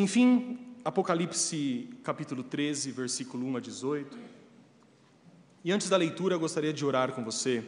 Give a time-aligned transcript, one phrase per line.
[0.00, 4.16] Enfim, Apocalipse capítulo 13, versículo 1 a 18.
[5.64, 7.64] E antes da leitura, eu gostaria de orar com você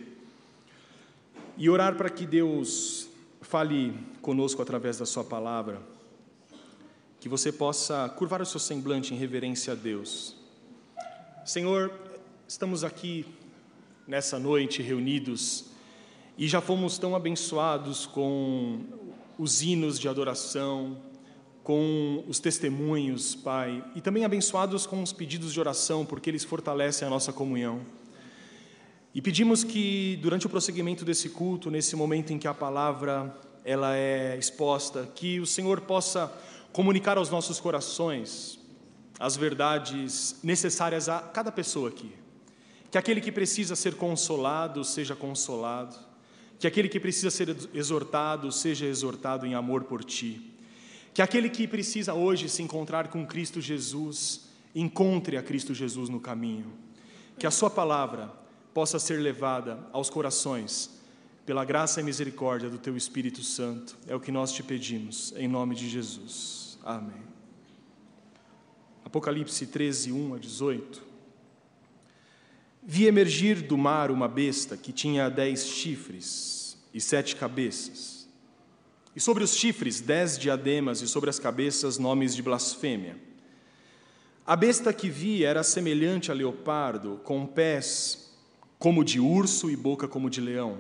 [1.57, 3.09] e orar para que Deus
[3.41, 5.83] fale conosco através da Sua palavra,
[7.19, 10.37] que você possa curvar o seu semblante em reverência a Deus.
[11.45, 11.93] Senhor,
[12.47, 13.27] estamos aqui
[14.07, 15.65] nessa noite reunidos
[16.39, 18.85] e já fomos tão abençoados com
[19.37, 21.10] os hinos de adoração,
[21.71, 27.07] com os testemunhos, Pai, e também abençoados com os pedidos de oração, porque eles fortalecem
[27.07, 27.83] a nossa comunhão.
[29.15, 33.33] E pedimos que durante o prosseguimento desse culto, nesse momento em que a palavra
[33.65, 36.33] ela é exposta, que o Senhor possa
[36.73, 38.59] comunicar aos nossos corações
[39.17, 42.13] as verdades necessárias a cada pessoa aqui.
[42.91, 45.97] Que aquele que precisa ser consolado seja consolado,
[46.59, 50.51] que aquele que precisa ser exortado seja exortado em amor por ti.
[51.13, 54.43] Que aquele que precisa hoje se encontrar com Cristo Jesus,
[54.75, 56.73] encontre a Cristo Jesus no caminho.
[57.39, 58.33] Que a Sua palavra
[58.73, 60.91] possa ser levada aos corações,
[61.45, 63.97] pela graça e misericórdia do Teu Espírito Santo.
[64.07, 66.79] É o que nós te pedimos, em nome de Jesus.
[66.85, 67.23] Amém.
[69.05, 71.03] Apocalipse 13, 1 a 18.
[72.83, 78.20] Vi emergir do mar uma besta que tinha dez chifres e sete cabeças
[79.15, 83.17] e sobre os chifres, dez diademas, e sobre as cabeças, nomes de blasfêmia.
[84.47, 88.31] A besta que vi era semelhante a leopardo, com pés
[88.79, 90.79] como de urso e boca como de leão.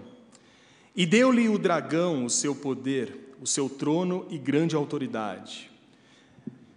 [0.96, 5.70] E deu-lhe o dragão o seu poder, o seu trono e grande autoridade.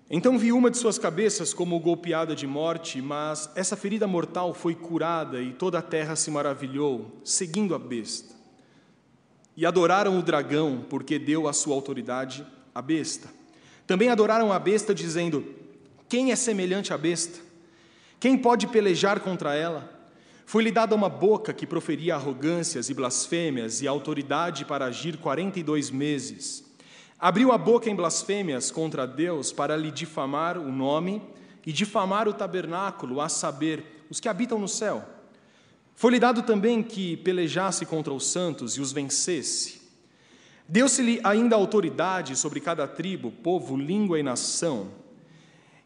[0.10, 4.76] Então vi uma de suas cabeças como golpeada de morte, mas essa ferida mortal foi
[4.76, 8.43] curada e toda a terra se maravilhou, seguindo a besta.
[9.56, 13.30] E adoraram o dragão, porque deu a sua autoridade à besta.
[13.86, 15.46] Também adoraram a besta, dizendo:
[16.10, 17.40] Quem é semelhante à besta?
[18.20, 19.92] Quem pode pelejar contra ela?
[20.46, 25.64] Foi-lhe dada uma boca que proferia arrogâncias e blasfêmias e autoridade para agir quarenta e
[25.64, 26.64] dois meses.
[27.20, 31.22] Abriu a boca em blasfêmias contra Deus para lhe difamar o nome
[31.66, 35.04] e difamar o tabernáculo, a saber, os que habitam no céu.
[35.96, 39.82] Foi-lhe dado também que pelejasse contra os santos e os vencesse.
[40.68, 45.04] Deu-se-lhe ainda autoridade sobre cada tribo, povo, língua e nação.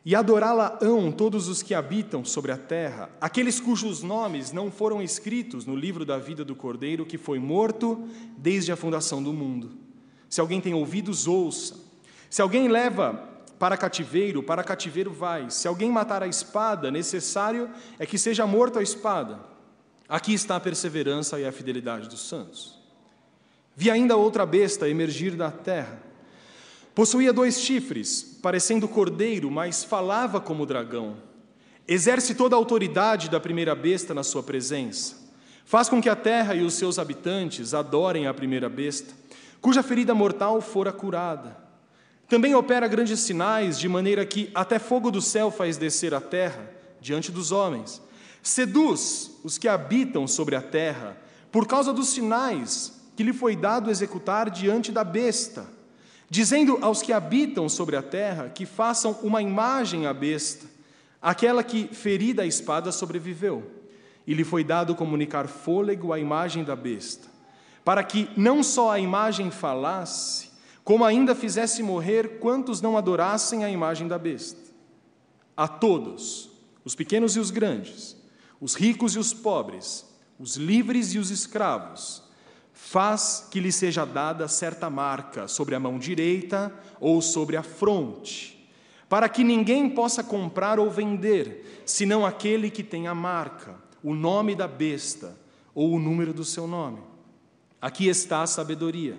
[0.06, 5.66] E adorá-la-ão todos os que habitam sobre a terra, aqueles cujos nomes não foram escritos
[5.66, 8.08] no livro da vida do Cordeiro que foi morto
[8.38, 9.72] desde a fundação do mundo.
[10.30, 11.76] Se alguém tem ouvidos, ouça.
[12.30, 13.22] Se alguém leva
[13.60, 15.50] para cativeiro, para cativeiro vai.
[15.50, 17.70] Se alguém matar a espada, necessário
[18.00, 19.57] é que seja morto a espada.
[20.10, 22.80] Aqui está a perseverança e a fidelidade dos santos.
[23.76, 26.02] Vi ainda outra besta emergir da terra.
[26.96, 31.18] Possuía dois chifres, parecendo cordeiro, mas falava como dragão.
[31.86, 35.16] Exerce toda a autoridade da primeira besta na sua presença.
[35.66, 39.14] Faz com que a terra e os seus habitantes adorem a primeira besta,
[39.60, 41.58] cuja ferida mortal fora curada.
[42.30, 46.72] Também opera grandes sinais, de maneira que até fogo do céu faz descer a terra
[47.02, 48.07] diante dos homens
[48.48, 51.18] Seduz os que habitam sobre a terra
[51.52, 55.68] por causa dos sinais que lhe foi dado executar diante da besta,
[56.30, 60.66] dizendo aos que habitam sobre a terra que façam uma imagem à besta,
[61.22, 63.70] aquela que, ferida a espada, sobreviveu.
[64.26, 67.28] E lhe foi dado comunicar fôlego à imagem da besta,
[67.84, 70.52] para que não só a imagem falasse,
[70.86, 74.62] como ainda fizesse morrer quantos não adorassem a imagem da besta.
[75.56, 76.50] A todos,
[76.86, 78.17] os pequenos e os grandes,
[78.60, 80.06] os ricos e os pobres,
[80.40, 82.24] os livres e os escravos,
[82.74, 88.70] faz que lhe seja dada certa marca sobre a mão direita ou sobre a fronte,
[89.10, 94.56] para que ninguém possa comprar ou vender, senão aquele que tem a marca, o nome
[94.56, 95.38] da besta
[95.74, 97.00] ou o número do seu nome.
[97.82, 99.18] Aqui está a sabedoria.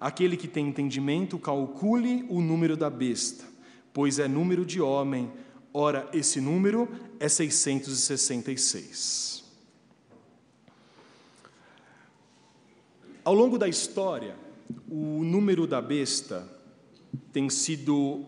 [0.00, 3.44] Aquele que tem entendimento, calcule o número da besta,
[3.92, 5.30] pois é número de homem
[5.74, 6.88] Ora, esse número
[7.18, 9.42] é 666.
[13.24, 14.36] Ao longo da história,
[14.90, 16.46] o número da besta
[17.32, 18.26] tem sido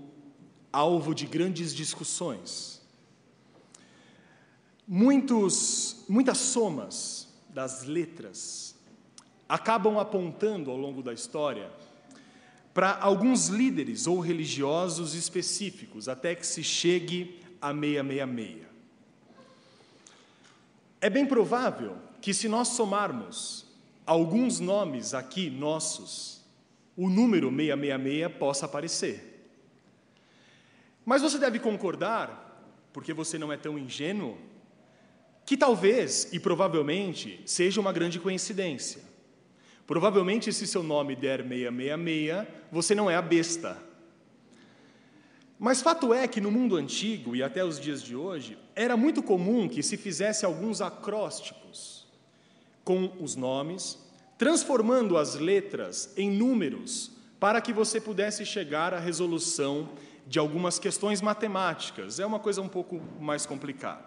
[0.73, 2.81] alvo de grandes discussões.
[4.87, 8.75] Muitos, muitas somas das letras
[9.49, 11.71] acabam apontando ao longo da história
[12.75, 18.67] para alguns líderes ou religiosos específicos, até que se chegue a 666.
[21.01, 23.65] É bem provável que, se nós somarmos
[24.05, 26.43] alguns nomes aqui nossos,
[26.97, 29.49] o número 666 possa aparecer.
[31.05, 32.61] Mas você deve concordar,
[32.93, 34.37] porque você não é tão ingênuo,
[35.47, 39.03] que talvez e provavelmente seja uma grande coincidência.
[39.87, 43.77] Provavelmente, se seu nome der 666, você não é a besta.
[45.59, 49.23] Mas fato é que no mundo antigo e até os dias de hoje, era muito
[49.23, 52.07] comum que se fizesse alguns acrósticos
[52.83, 53.99] com os nomes,
[54.37, 59.91] transformando as letras em números para que você pudesse chegar à resolução
[60.27, 62.19] de algumas questões matemáticas.
[62.19, 64.05] É uma coisa um pouco mais complicada.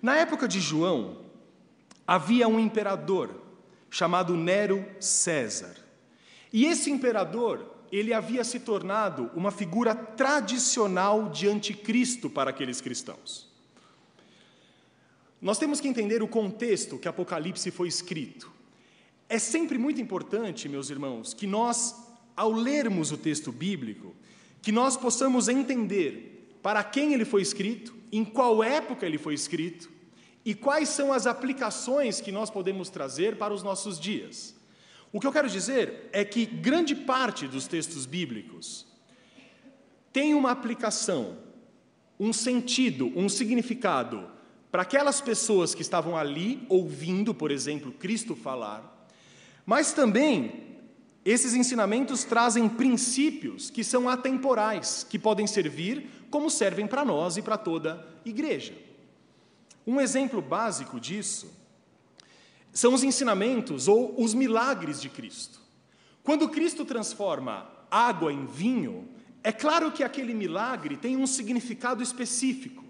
[0.00, 1.18] Na época de João,
[2.06, 3.41] havia um imperador
[3.92, 5.76] chamado Nero César.
[6.50, 13.52] E esse imperador, ele havia se tornado uma figura tradicional de anticristo para aqueles cristãos.
[15.42, 18.50] Nós temos que entender o contexto que Apocalipse foi escrito.
[19.28, 21.94] É sempre muito importante, meus irmãos, que nós,
[22.34, 24.16] ao lermos o texto bíblico,
[24.62, 29.90] que nós possamos entender para quem ele foi escrito, em qual época ele foi escrito
[30.44, 34.54] e quais são as aplicações que nós podemos trazer para os nossos dias.
[35.12, 38.86] O que eu quero dizer é que grande parte dos textos bíblicos
[40.12, 41.38] tem uma aplicação,
[42.18, 44.28] um sentido, um significado
[44.70, 49.06] para aquelas pessoas que estavam ali ouvindo, por exemplo, Cristo falar,
[49.66, 50.72] mas também
[51.24, 57.42] esses ensinamentos trazem princípios que são atemporais, que podem servir como servem para nós e
[57.42, 58.72] para toda igreja.
[59.86, 61.52] Um exemplo básico disso
[62.72, 65.60] são os ensinamentos ou os milagres de Cristo.
[66.22, 69.08] Quando Cristo transforma água em vinho,
[69.42, 72.84] é claro que aquele milagre tem um significado específico.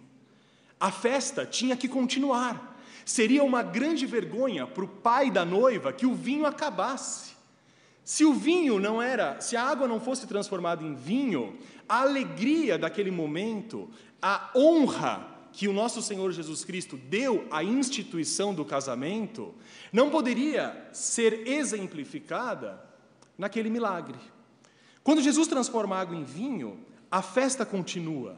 [0.79, 2.79] A festa tinha que continuar.
[3.05, 7.33] Seria uma grande vergonha para o pai da noiva que o vinho acabasse.
[8.05, 11.57] Se o vinho não era, se a água não fosse transformada em vinho,
[11.89, 13.89] a alegria daquele momento,
[14.21, 19.55] a honra que o nosso Senhor Jesus Cristo deu à instituição do casamento,
[19.93, 22.83] não poderia ser exemplificada
[23.37, 24.19] naquele milagre.
[25.05, 26.79] Quando Jesus transforma água em vinho,
[27.11, 28.37] a festa continua.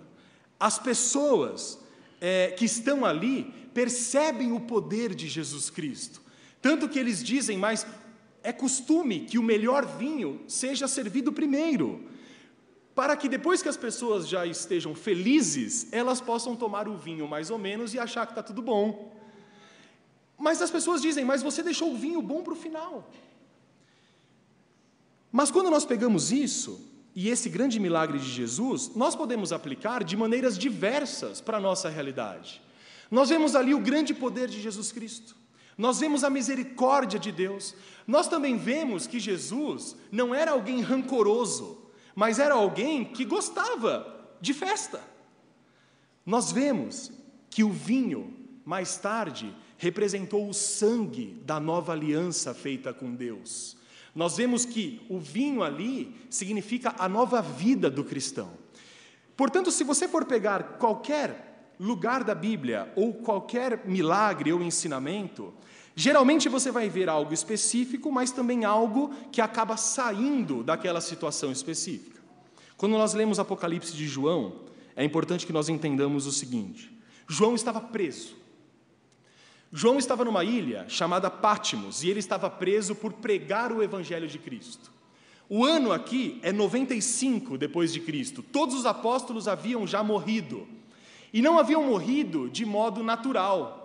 [0.58, 1.78] As pessoas
[2.20, 6.20] é, que estão ali percebem o poder de Jesus Cristo.
[6.60, 7.86] Tanto que eles dizem, mas
[8.42, 12.04] é costume que o melhor vinho seja servido primeiro,
[12.94, 17.50] para que depois que as pessoas já estejam felizes, elas possam tomar o vinho mais
[17.50, 19.12] ou menos e achar que está tudo bom.
[20.38, 23.10] Mas as pessoas dizem, mas você deixou o vinho bom para o final.
[25.32, 26.80] Mas quando nós pegamos isso,
[27.14, 31.88] e esse grande milagre de Jesus, nós podemos aplicar de maneiras diversas para a nossa
[31.88, 32.60] realidade.
[33.10, 35.36] Nós vemos ali o grande poder de Jesus Cristo.
[35.76, 37.74] Nós vemos a misericórdia de Deus.
[38.06, 41.83] Nós também vemos que Jesus não era alguém rancoroso,
[42.14, 44.06] mas era alguém que gostava
[44.40, 45.00] de festa.
[46.24, 47.12] Nós vemos
[47.50, 48.32] que o vinho,
[48.64, 53.76] mais tarde, representou o sangue da nova aliança feita com Deus.
[54.14, 58.52] Nós vemos que o vinho ali significa a nova vida do cristão.
[59.36, 65.52] Portanto, se você for pegar qualquer lugar da Bíblia ou qualquer milagre ou ensinamento,
[65.94, 72.20] geralmente você vai ver algo específico, mas também algo que acaba saindo daquela situação específica.
[72.76, 74.52] Quando nós lemos Apocalipse de João,
[74.96, 76.92] é importante que nós entendamos o seguinte:
[77.28, 78.36] João estava preso.
[79.72, 84.38] João estava numa ilha chamada Pátimos e ele estava preso por pregar o evangelho de
[84.38, 84.92] Cristo.
[85.48, 88.42] O ano aqui é 95 depois de Cristo.
[88.42, 90.66] Todos os apóstolos haviam já morrido.
[91.32, 93.83] E não haviam morrido de modo natural.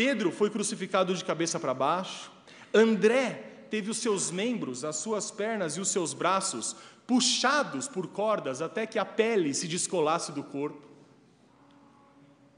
[0.00, 2.32] Pedro foi crucificado de cabeça para baixo,
[2.72, 6.74] André teve os seus membros, as suas pernas e os seus braços
[7.06, 10.88] puxados por cordas até que a pele se descolasse do corpo.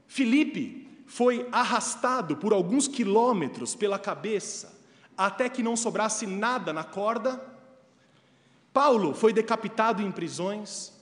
[0.07, 4.79] Filipe foi arrastado por alguns quilômetros pela cabeça
[5.17, 7.43] até que não sobrasse nada na corda.
[8.71, 10.92] Paulo foi decapitado em prisões.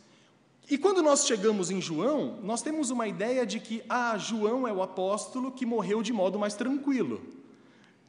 [0.71, 4.71] E quando nós chegamos em João, nós temos uma ideia de que, ah, João é
[4.71, 7.21] o apóstolo que morreu de modo mais tranquilo.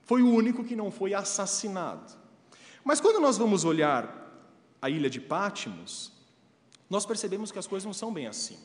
[0.02, 2.12] Foi o único que não foi assassinado.
[2.84, 4.06] Mas quando nós vamos olhar
[4.80, 6.12] a ilha de Pátimos,
[6.88, 8.56] nós percebemos que as coisas não são bem assim.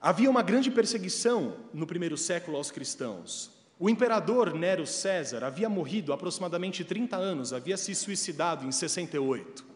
[0.00, 3.50] Havia uma grande perseguição no primeiro século aos cristãos.
[3.76, 9.71] O imperador Nero César havia morrido há aproximadamente 30 anos, havia se suicidado em 68.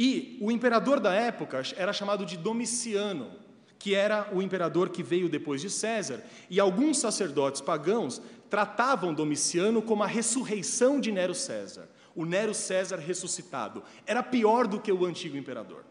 [0.00, 3.32] E o imperador da época era chamado de Domiciano,
[3.78, 9.82] que era o imperador que veio depois de César, e alguns sacerdotes pagãos tratavam Domiciano
[9.82, 13.82] como a ressurreição de Nero César, o Nero César ressuscitado.
[14.06, 15.84] Era pior do que o antigo imperador.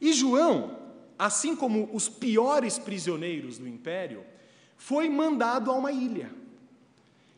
[0.00, 0.86] E João
[1.18, 4.24] assim como os piores prisioneiros do império,
[4.76, 6.30] foi mandado a uma ilha.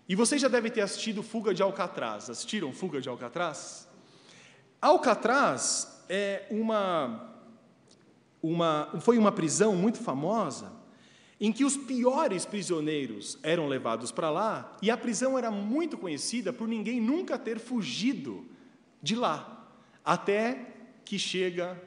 [0.07, 2.29] E vocês já devem ter assistido Fuga de Alcatraz.
[2.29, 3.89] Assistiram Fuga de Alcatraz?
[4.81, 7.35] Alcatraz é uma,
[8.43, 10.73] uma, foi uma prisão muito famosa
[11.41, 16.53] em que os piores prisioneiros eram levados para lá e a prisão era muito conhecida
[16.53, 18.47] por ninguém nunca ter fugido
[19.03, 19.69] de lá,
[20.05, 20.67] até
[21.05, 21.81] que chega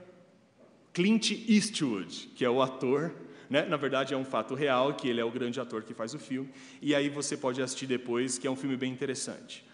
[0.91, 3.13] Clint Eastwood, que é o ator,
[3.49, 3.65] né?
[3.65, 6.19] na verdade é um fato real, que ele é o grande ator que faz o
[6.19, 6.49] filme,
[6.81, 9.65] e aí você pode assistir depois, que é um filme bem interessante.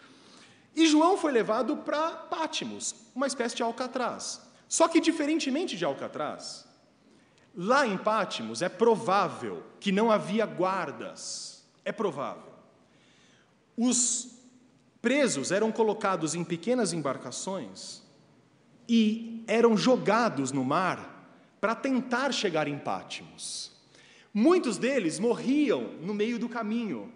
[0.76, 4.42] E João foi levado para Pátimos, uma espécie de Alcatraz.
[4.68, 6.66] Só que, diferentemente de Alcatraz,
[7.56, 11.66] lá em Pátimos é provável que não havia guardas.
[11.84, 12.54] É provável.
[13.76, 14.36] Os
[15.02, 18.04] presos eram colocados em pequenas embarcações
[18.88, 21.18] e eram jogados no mar
[21.60, 23.72] para tentar chegar em Pátimos.
[24.34, 27.12] Muitos deles morriam no meio do caminho.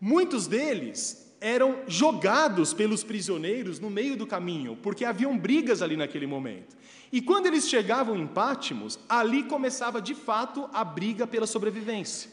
[0.00, 6.26] Muitos deles eram jogados pelos prisioneiros no meio do caminho, porque haviam brigas ali naquele
[6.26, 6.74] momento.
[7.12, 12.30] E quando eles chegavam em Pátimos, ali começava de fato a briga pela sobrevivência.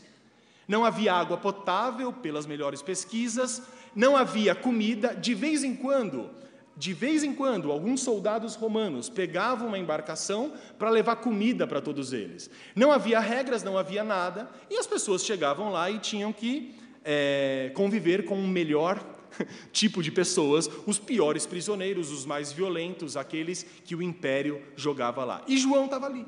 [0.65, 3.61] Não havia água potável, pelas melhores pesquisas,
[3.93, 6.29] não havia comida, de vez em quando,
[6.77, 12.13] de vez em quando, alguns soldados romanos pegavam uma embarcação para levar comida para todos
[12.13, 12.49] eles.
[12.73, 17.72] Não havia regras, não havia nada, e as pessoas chegavam lá e tinham que é,
[17.74, 19.03] conviver com o melhor
[19.72, 25.43] tipo de pessoas, os piores prisioneiros, os mais violentos, aqueles que o império jogava lá.
[25.48, 26.25] E João estava ali.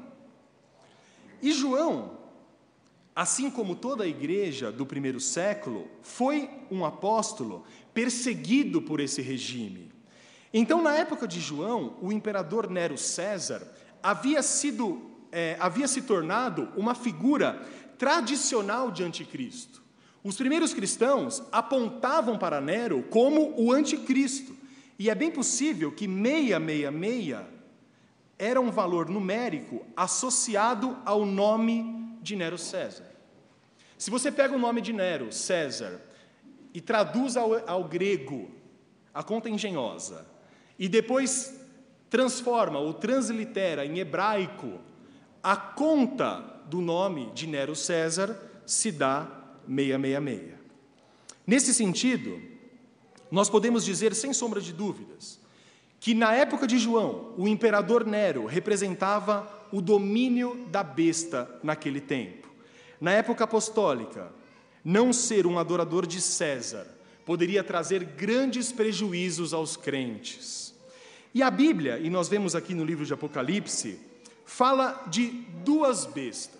[1.41, 2.17] E João,
[3.15, 9.91] assim como toda a igreja do primeiro século, foi um apóstolo perseguido por esse regime.
[10.53, 13.67] Então, na época de João, o imperador Nero César
[14.01, 17.59] havia sido é, havia se tornado uma figura
[17.97, 19.82] tradicional de anticristo.
[20.23, 24.55] Os primeiros cristãos apontavam para Nero como o anticristo.
[24.97, 27.53] E é bem possível que 666
[28.39, 33.05] era um valor numérico associado ao nome de Nero César.
[33.97, 36.01] Se você pega o nome de Nero, César,
[36.73, 38.51] e traduz ao, ao grego
[39.13, 40.25] a conta engenhosa,
[40.77, 41.59] e depois
[42.09, 44.79] transforma ou translitera em hebraico
[45.41, 50.53] a conta do nome de Nero César, se dá 666.
[51.45, 52.41] Nesse sentido,
[53.31, 55.39] nós podemos dizer, sem sombra de dúvidas,
[55.99, 62.47] que na época de João, o imperador Nero representava o domínio da besta naquele tempo.
[62.99, 64.31] Na época apostólica,
[64.83, 66.87] não ser um adorador de César
[67.25, 70.73] poderia trazer grandes prejuízos aos crentes.
[71.33, 73.99] E a Bíblia, e nós vemos aqui no livro de Apocalipse,
[74.45, 75.27] fala de
[75.63, 76.52] duas bestas.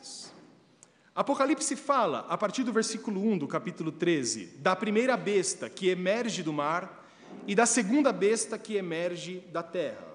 [1.16, 6.42] Apocalipse fala, a partir do versículo 1 do capítulo 13, da primeira besta que emerge
[6.42, 7.08] do mar
[7.46, 10.08] e da segunda besta que emerge da terra.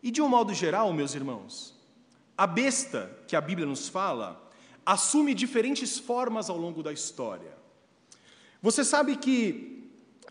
[0.00, 1.74] E de um modo geral, meus irmãos,
[2.38, 4.40] a besta que a Bíblia nos fala
[4.86, 7.56] assume diferentes formas ao longo da história.
[8.62, 9.90] Você sabe que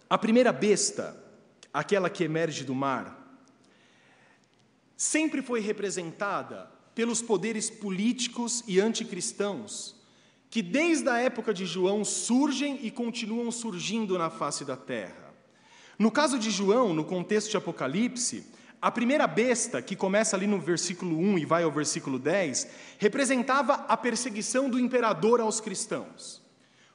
[0.10, 1.22] a primeira besta,
[1.74, 3.38] aquela que emerge do mar,
[4.96, 9.96] sempre foi representada pelos poderes políticos e anticristãos,
[10.50, 15.34] que desde a época de João surgem e continuam surgindo na face da terra.
[15.98, 18.46] No caso de João, no contexto de Apocalipse,
[18.82, 23.76] a primeira besta, que começa ali no versículo 1 e vai ao versículo 10, representava
[23.88, 26.42] a perseguição do imperador aos cristãos.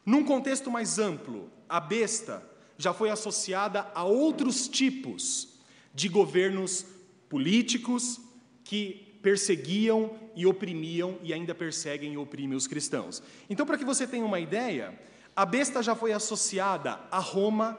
[0.05, 5.59] Num contexto mais amplo, a besta já foi associada a outros tipos
[5.95, 6.85] de governos
[7.29, 8.21] políticos
[8.63, 13.23] que perseguiam e oprimiam e ainda perseguem e oprimem os cristãos.
[13.51, 14.99] Então, para que você tenha uma ideia,
[15.37, 17.79] a besta já foi associada a Roma,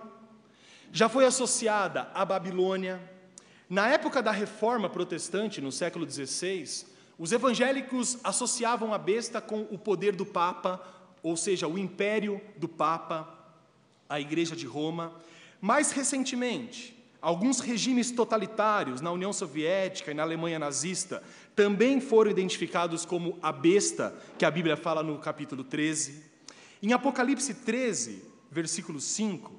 [0.91, 3.01] já foi associada à Babilônia.
[3.67, 6.85] Na época da reforma protestante, no século XVI,
[7.17, 10.79] os evangélicos associavam a besta com o poder do Papa,
[11.23, 13.27] ou seja, o império do Papa,
[14.07, 15.19] a Igreja de Roma.
[15.59, 21.21] Mais recentemente, Alguns regimes totalitários na União Soviética e na Alemanha nazista
[21.53, 26.23] também foram identificados como a besta, que a Bíblia fala no capítulo 13.
[26.81, 29.51] Em Apocalipse 13, versículo 5,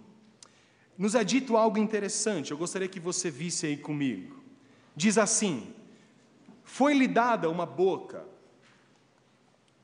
[0.96, 4.42] nos é dito algo interessante, eu gostaria que você visse aí comigo.
[4.96, 5.74] Diz assim:
[6.64, 8.24] Foi-lhe dada uma boca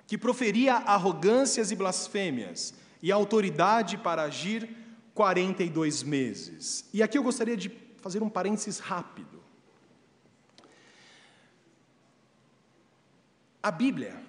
[0.06, 4.68] que proferia arrogâncias e blasfêmias, e autoridade para agir
[5.16, 6.84] 42 meses.
[6.92, 7.70] E aqui eu gostaria de
[8.02, 9.42] fazer um parênteses rápido.
[13.62, 14.22] A Bíblia,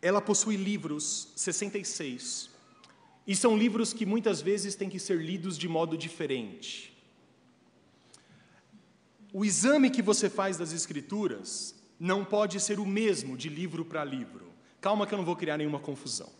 [0.00, 2.50] ela possui livros, 66,
[3.26, 6.96] e são livros que muitas vezes têm que ser lidos de modo diferente.
[9.32, 14.04] O exame que você faz das Escrituras não pode ser o mesmo de livro para
[14.04, 14.46] livro.
[14.80, 16.30] Calma que eu não vou criar nenhuma confusão.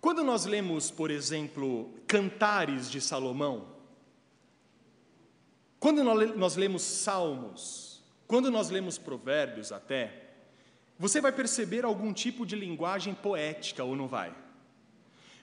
[0.00, 3.66] Quando nós lemos, por exemplo, Cantares de Salomão,
[5.80, 10.28] quando nós lemos Salmos, quando nós lemos Provérbios até,
[10.98, 14.34] você vai perceber algum tipo de linguagem poética ou não vai?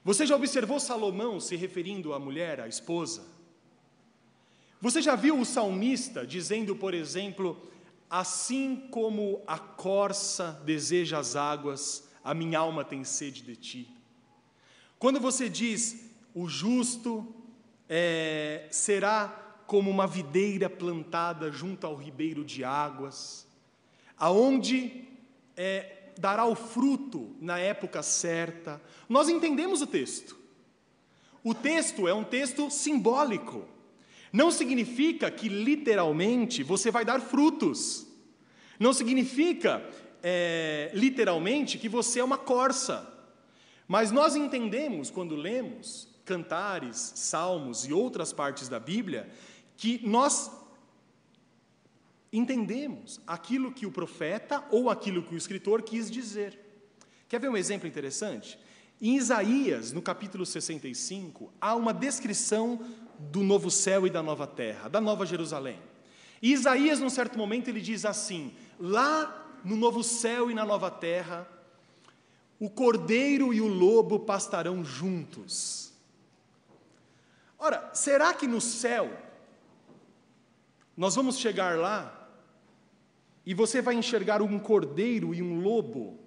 [0.03, 3.25] Você já observou Salomão se referindo à mulher, à esposa?
[4.81, 7.59] Você já viu o salmista dizendo, por exemplo,
[8.09, 13.94] assim como a corça deseja as águas, a minha alma tem sede de ti?
[14.97, 17.25] Quando você diz, o justo
[17.89, 19.27] é, será
[19.67, 23.47] como uma videira plantada junto ao ribeiro de águas,
[24.17, 25.05] aonde
[25.57, 28.81] é, dará o fruto na época certa.
[29.09, 30.37] Nós entendemos o texto.
[31.43, 33.67] O texto é um texto simbólico.
[34.31, 38.07] Não significa que literalmente você vai dar frutos.
[38.79, 39.87] Não significa
[40.21, 43.14] é, literalmente que você é uma corça.
[43.87, 49.29] Mas nós entendemos, quando lemos cantares, salmos e outras partes da Bíblia,
[49.77, 50.51] que nós
[52.33, 56.59] entendemos aquilo que o profeta ou aquilo que o escritor quis dizer.
[57.29, 58.59] Quer ver um exemplo interessante?
[59.01, 62.79] Em Isaías, no capítulo 65, há uma descrição
[63.19, 65.79] do novo céu e da nova terra, da nova Jerusalém.
[66.41, 70.91] E Isaías, num certo momento, ele diz assim: lá no novo céu e na nova
[70.91, 71.47] terra,
[72.59, 75.91] o cordeiro e o lobo pastarão juntos.
[77.57, 79.11] Ora, será que no céu
[80.95, 82.29] nós vamos chegar lá
[83.45, 86.17] e você vai enxergar um cordeiro e um lobo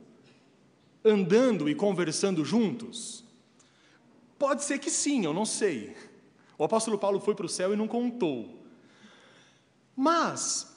[1.04, 3.24] andando e conversando juntos?
[4.38, 5.96] Pode ser que sim, eu não sei.
[6.56, 8.56] O apóstolo Paulo foi para o céu e não contou.
[9.96, 10.67] Mas,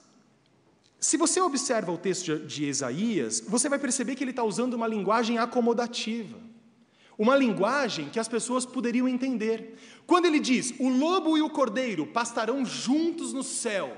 [1.02, 4.88] se você observa o texto de Isaías, você vai perceber que ele está usando uma
[4.88, 6.38] linguagem acomodativa.
[7.18, 9.78] Uma linguagem que as pessoas poderiam entender.
[10.08, 13.98] Quando ele diz: O lobo e o cordeiro pastarão juntos no céu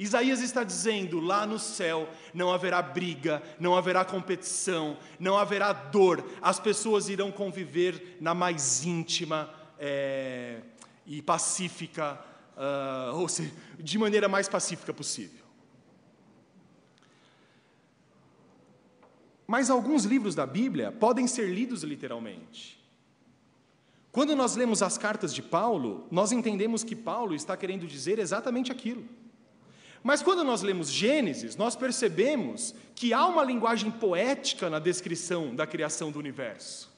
[0.00, 6.24] Isaías está dizendo: lá no céu não haverá briga, não haverá competição, não haverá dor,
[6.40, 10.60] as pessoas irão conviver na mais íntima é,
[11.06, 12.18] e pacífica,
[12.56, 15.39] uh, ou seja, de maneira mais pacífica possível.
[19.50, 22.80] Mas alguns livros da Bíblia podem ser lidos literalmente.
[24.12, 28.70] Quando nós lemos as cartas de Paulo, nós entendemos que Paulo está querendo dizer exatamente
[28.70, 29.04] aquilo.
[30.04, 35.66] Mas quando nós lemos Gênesis, nós percebemos que há uma linguagem poética na descrição da
[35.66, 36.88] criação do universo.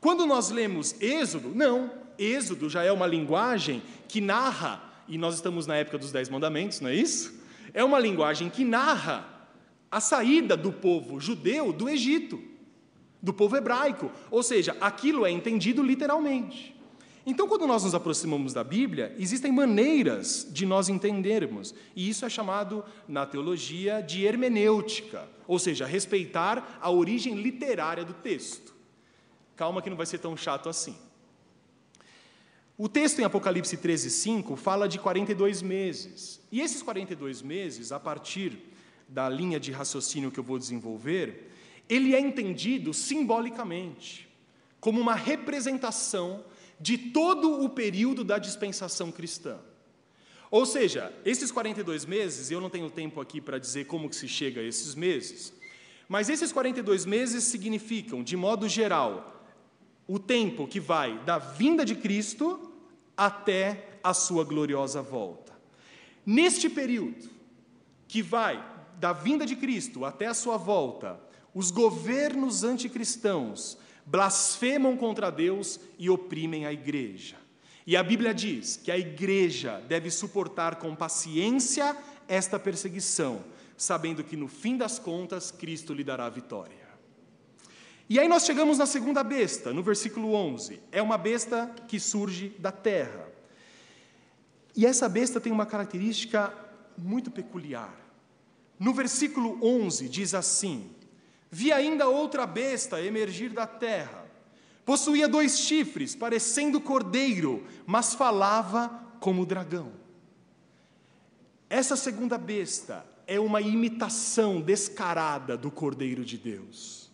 [0.00, 5.68] Quando nós lemos Êxodo, não, Êxodo já é uma linguagem que narra, e nós estamos
[5.68, 7.32] na época dos Dez Mandamentos, não é isso?
[7.72, 9.38] É uma linguagem que narra
[9.90, 12.40] a saída do povo judeu do Egito,
[13.22, 16.76] do povo hebraico, ou seja, aquilo é entendido literalmente.
[17.26, 22.30] Então, quando nós nos aproximamos da Bíblia, existem maneiras de nós entendermos, e isso é
[22.30, 28.74] chamado na teologia de hermenêutica, ou seja, respeitar a origem literária do texto.
[29.54, 30.96] Calma que não vai ser tão chato assim.
[32.78, 36.40] O texto em Apocalipse 13, 5 fala de 42 meses.
[36.50, 38.58] E esses 42 meses, a partir
[39.10, 41.50] da linha de raciocínio que eu vou desenvolver,
[41.88, 44.28] ele é entendido simbolicamente,
[44.80, 46.44] como uma representação
[46.78, 49.58] de todo o período da dispensação cristã.
[50.50, 54.28] Ou seja, esses 42 meses, eu não tenho tempo aqui para dizer como que se
[54.28, 55.52] chega a esses meses,
[56.08, 59.44] mas esses 42 meses significam, de modo geral,
[60.06, 62.72] o tempo que vai da vinda de Cristo
[63.16, 65.52] até a sua gloriosa volta.
[66.24, 67.28] Neste período,
[68.08, 71.18] que vai da vinda de Cristo até a sua volta,
[71.54, 77.36] os governos anticristãos blasfemam contra Deus e oprimem a igreja.
[77.86, 81.96] E a Bíblia diz que a igreja deve suportar com paciência
[82.28, 83.42] esta perseguição,
[83.74, 86.90] sabendo que no fim das contas Cristo lhe dará a vitória.
[88.06, 90.78] E aí nós chegamos na segunda besta, no versículo 11.
[90.92, 93.28] É uma besta que surge da terra.
[94.76, 96.52] E essa besta tem uma característica
[96.98, 97.99] muito peculiar.
[98.80, 100.90] No versículo 11 diz assim:
[101.50, 104.26] Vi ainda outra besta emergir da terra.
[104.86, 108.88] Possuía dois chifres, parecendo cordeiro, mas falava
[109.20, 109.92] como dragão.
[111.68, 117.10] Essa segunda besta é uma imitação descarada do Cordeiro de Deus.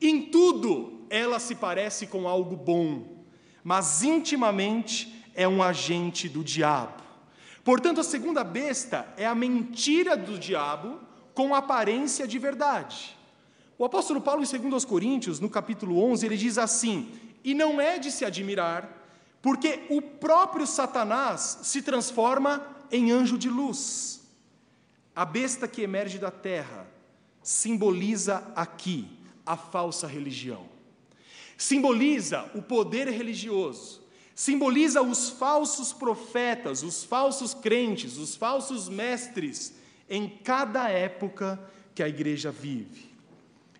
[0.00, 3.24] Em tudo, ela se parece com algo bom,
[3.62, 7.01] mas intimamente é um agente do diabo.
[7.64, 11.00] Portanto, a segunda besta é a mentira do diabo
[11.34, 13.16] com aparência de verdade.
[13.78, 17.08] O apóstolo Paulo, em 2 Coríntios, no capítulo 11, ele diz assim:
[17.42, 18.88] E não é de se admirar,
[19.40, 24.22] porque o próprio Satanás se transforma em anjo de luz.
[25.14, 26.86] A besta que emerge da terra
[27.42, 29.08] simboliza aqui
[29.44, 30.68] a falsa religião.
[31.56, 34.01] Simboliza o poder religioso,
[34.34, 39.74] simboliza os falsos profetas, os falsos crentes, os falsos mestres
[40.08, 41.60] em cada época
[41.94, 43.10] que a igreja vive.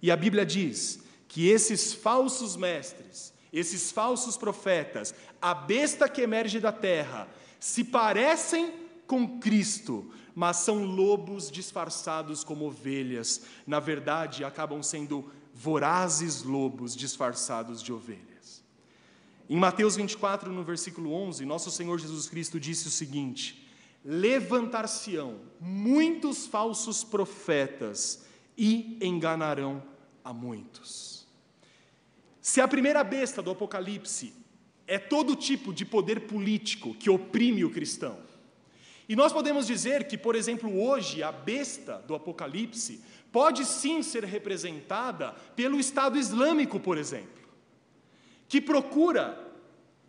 [0.00, 6.58] E a Bíblia diz que esses falsos mestres, esses falsos profetas, a besta que emerge
[6.58, 8.72] da terra, se parecem
[9.06, 13.42] com Cristo, mas são lobos disfarçados como ovelhas.
[13.66, 18.31] Na verdade, acabam sendo vorazes lobos disfarçados de ovelhas.
[19.52, 23.68] Em Mateus 24, no versículo 11, nosso Senhor Jesus Cristo disse o seguinte:
[24.02, 28.24] Levantar-se-ão muitos falsos profetas
[28.56, 29.82] e enganarão
[30.24, 31.26] a muitos.
[32.40, 34.32] Se a primeira besta do Apocalipse
[34.86, 38.20] é todo tipo de poder político que oprime o cristão,
[39.06, 44.24] e nós podemos dizer que, por exemplo, hoje a besta do Apocalipse pode sim ser
[44.24, 47.41] representada pelo Estado Islâmico, por exemplo,
[48.52, 49.50] que procura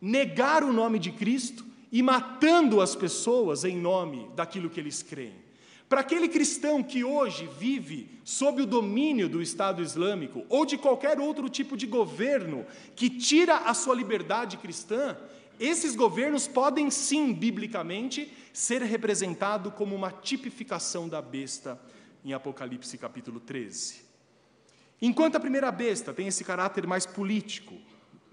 [0.01, 5.35] negar o nome de Cristo e matando as pessoas em nome daquilo que eles creem.
[5.87, 11.21] Para aquele cristão que hoje vive sob o domínio do Estado Islâmico ou de qualquer
[11.21, 12.65] outro tipo de governo
[12.97, 15.15] que tira a sua liberdade cristã,
[15.57, 21.79] esses governos podem sim, biblicamente, ser representados como uma tipificação da besta
[22.25, 24.01] em Apocalipse capítulo 13.
[25.01, 27.73] Enquanto a primeira besta tem esse caráter mais político,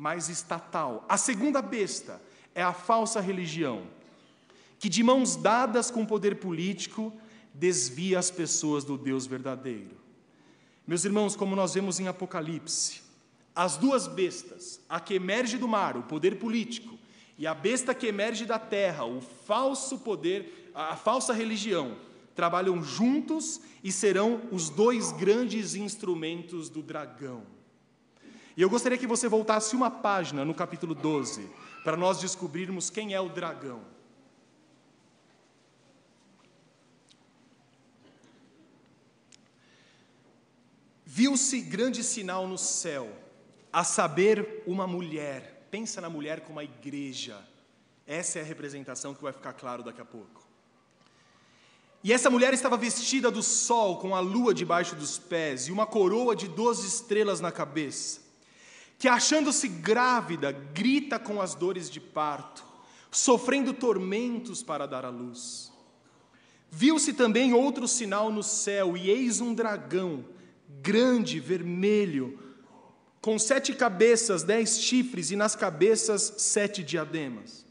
[0.00, 2.22] mais estatal, a segunda besta
[2.54, 3.82] é a falsa religião,
[4.78, 7.12] que de mãos dadas com o poder político
[7.52, 10.00] desvia as pessoas do Deus verdadeiro.
[10.86, 13.02] Meus irmãos, como nós vemos em Apocalipse,
[13.54, 16.98] as duas bestas, a que emerge do mar, o poder político,
[17.36, 21.98] e a besta que emerge da terra, o falso poder, a falsa religião,
[22.34, 27.60] trabalham juntos e serão os dois grandes instrumentos do dragão.
[28.61, 31.49] E eu gostaria que você voltasse uma página no capítulo 12,
[31.83, 33.81] para nós descobrirmos quem é o dragão.
[41.07, 43.11] Viu-se grande sinal no céu,
[43.73, 45.66] a saber, uma mulher.
[45.70, 47.42] Pensa na mulher como a igreja.
[48.07, 50.46] Essa é a representação que vai ficar claro daqui a pouco.
[52.05, 55.87] E essa mulher estava vestida do sol, com a lua debaixo dos pés e uma
[55.87, 58.29] coroa de doze estrelas na cabeça,
[59.00, 62.62] que achando-se grávida, grita com as dores de parto,
[63.10, 65.72] sofrendo tormentos para dar à luz.
[66.70, 70.22] Viu-se também outro sinal no céu, e eis um dragão
[70.82, 72.38] grande, vermelho,
[73.22, 77.64] com sete cabeças, dez chifres e nas cabeças sete diademas.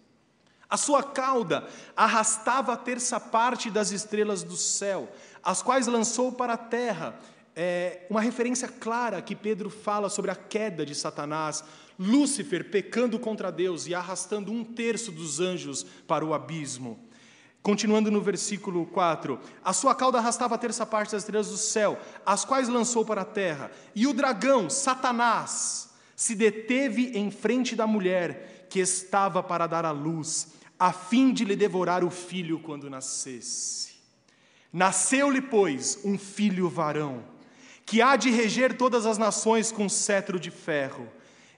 [0.68, 5.08] A sua cauda arrastava a terça parte das estrelas do céu,
[5.44, 7.20] as quais lançou para a terra.
[7.62, 11.62] É uma referência clara que Pedro fala sobre a queda de Satanás,
[12.00, 16.98] Lúcifer pecando contra Deus e arrastando um terço dos anjos para o abismo.
[17.62, 22.00] Continuando no versículo 4: A sua cauda arrastava a terça parte das estrelas do céu,
[22.26, 23.70] as quais lançou para a terra.
[23.94, 29.92] E o dragão, Satanás, se deteve em frente da mulher que estava para dar à
[29.92, 33.96] luz, a fim de lhe devorar o filho quando nascesse.
[34.72, 37.22] Nasceu-lhe, pois, um filho varão,
[37.90, 41.08] que há de reger todas as nações com cetro de ferro.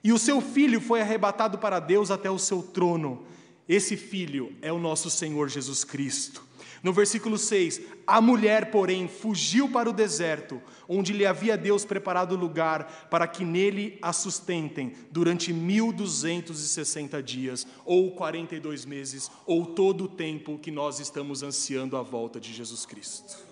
[0.02, 3.26] E o seu filho foi arrebatado para Deus até o seu trono
[3.68, 6.44] esse filho é o nosso Senhor Jesus Cristo.
[6.82, 12.36] No versículo 6, a mulher, porém, fugiu para o deserto, onde lhe havia Deus preparado
[12.36, 20.08] lugar para que nele a sustentem durante 1260 dias, ou 42 meses, ou todo o
[20.08, 23.51] tempo que nós estamos ansiando a volta de Jesus Cristo.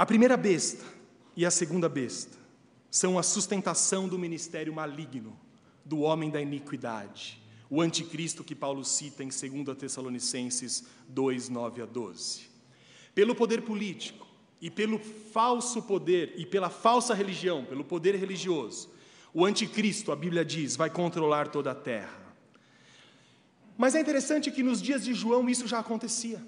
[0.00, 0.82] A primeira besta
[1.36, 2.34] e a segunda besta
[2.90, 5.38] são a sustentação do ministério maligno
[5.84, 11.84] do homem da iniquidade, o anticristo que Paulo cita em 2 Tessalonicenses 2, 9 a
[11.84, 12.48] 12.
[13.14, 14.26] Pelo poder político
[14.58, 18.90] e pelo falso poder e pela falsa religião, pelo poder religioso,
[19.34, 22.34] o anticristo, a Bíblia diz, vai controlar toda a terra.
[23.76, 26.42] Mas é interessante que nos dias de João isso já acontecia.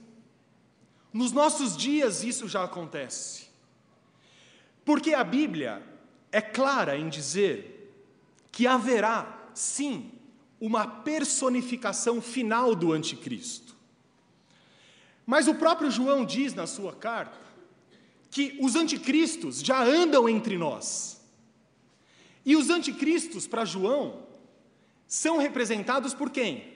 [1.13, 3.47] Nos nossos dias isso já acontece.
[4.85, 5.83] Porque a Bíblia
[6.31, 7.95] é clara em dizer
[8.51, 10.11] que haverá, sim,
[10.61, 13.77] uma personificação final do anticristo.
[15.27, 17.39] Mas o próprio João diz na sua carta
[18.31, 21.21] que os anticristos já andam entre nós.
[22.45, 24.27] E os anticristos, para João,
[25.07, 26.73] são representados por quem?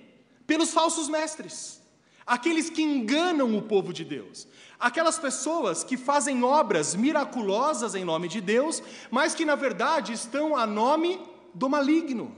[0.47, 1.81] Pelos falsos mestres,
[2.27, 8.29] aqueles que enganam o povo de Deus, aquelas pessoas que fazem obras miraculosas em nome
[8.29, 11.21] de Deus, mas que na verdade estão a nome
[11.55, 12.35] do maligno.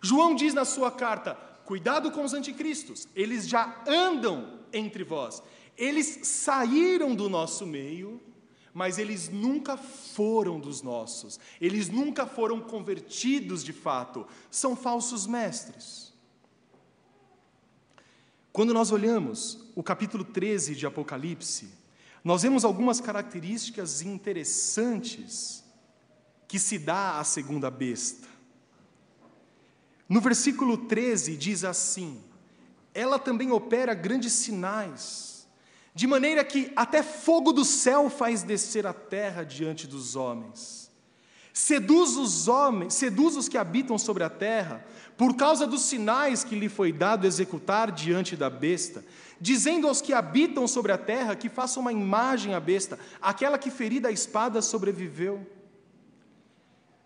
[0.00, 5.42] João diz na sua carta: cuidado com os anticristos, eles já andam entre vós,
[5.76, 8.20] eles saíram do nosso meio
[8.74, 16.03] mas eles nunca foram dos nossos, eles nunca foram convertidos de fato, são falsos mestres.
[18.54, 21.70] Quando nós olhamos o capítulo 13 de Apocalipse,
[22.22, 25.64] nós vemos algumas características interessantes
[26.46, 28.28] que se dá à segunda besta.
[30.08, 32.22] No versículo 13 diz assim:
[32.94, 35.48] Ela também opera grandes sinais
[35.92, 40.83] de maneira que até fogo do céu faz descer a terra diante dos homens.
[41.56, 44.84] Seduz os homens, seduz os que habitam sobre a terra,
[45.16, 49.04] por causa dos sinais que lhe foi dado executar diante da besta,
[49.40, 53.70] dizendo aos que habitam sobre a terra que façam uma imagem à besta, aquela que
[53.70, 55.46] ferida a espada sobreviveu.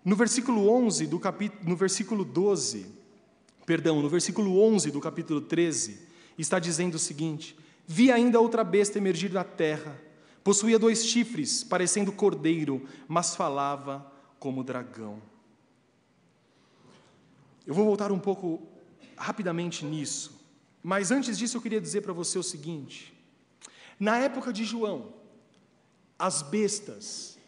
[0.02, 2.86] No versículo 11 do capítulo, no versículo 12,
[3.66, 6.08] perdão, no versículo 11 do capítulo 13,
[6.38, 7.54] está dizendo o seguinte:
[7.86, 10.00] Vi ainda outra besta emergir da terra.
[10.42, 15.20] Possuía dois chifres, parecendo cordeiro, mas falava como dragão.
[17.66, 18.66] Eu vou voltar um pouco
[19.16, 20.40] rapidamente nisso,
[20.82, 23.12] mas antes disso eu queria dizer para você o seguinte:
[23.98, 25.12] na época de João,
[26.18, 27.38] as bestas,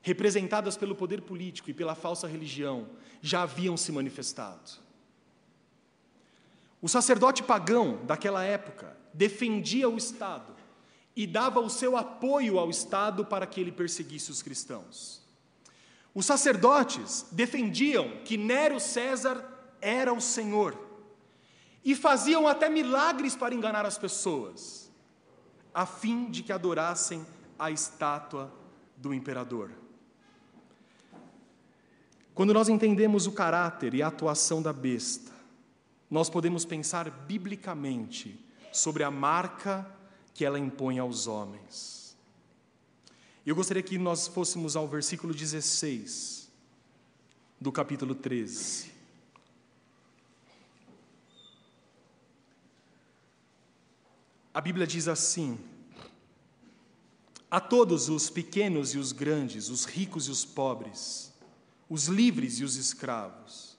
[0.00, 2.88] representadas pelo poder político e pela falsa religião,
[3.20, 4.86] já haviam se manifestado.
[6.80, 10.54] O sacerdote pagão daquela época defendia o Estado
[11.16, 15.25] e dava o seu apoio ao Estado para que ele perseguisse os cristãos.
[16.16, 19.44] Os sacerdotes defendiam que Nero César
[19.82, 20.74] era o Senhor
[21.84, 24.90] e faziam até milagres para enganar as pessoas,
[25.74, 27.26] a fim de que adorassem
[27.58, 28.50] a estátua
[28.96, 29.70] do imperador.
[32.34, 35.32] Quando nós entendemos o caráter e a atuação da besta,
[36.10, 39.86] nós podemos pensar biblicamente sobre a marca
[40.32, 41.95] que ela impõe aos homens.
[43.46, 46.50] Eu gostaria que nós fôssemos ao versículo 16
[47.60, 48.90] do capítulo 13.
[54.52, 55.60] A Bíblia diz assim:
[57.48, 61.32] A todos os pequenos e os grandes, os ricos e os pobres,
[61.88, 63.78] os livres e os escravos,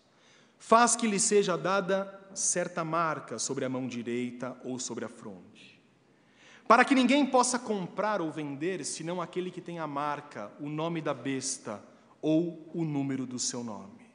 [0.57, 5.46] faz que lhe seja dada certa marca sobre a mão direita ou sobre a fronte.
[6.67, 11.01] Para que ninguém possa comprar ou vender senão aquele que tem a marca, o nome
[11.01, 11.81] da besta
[12.21, 14.05] ou o número do seu nome.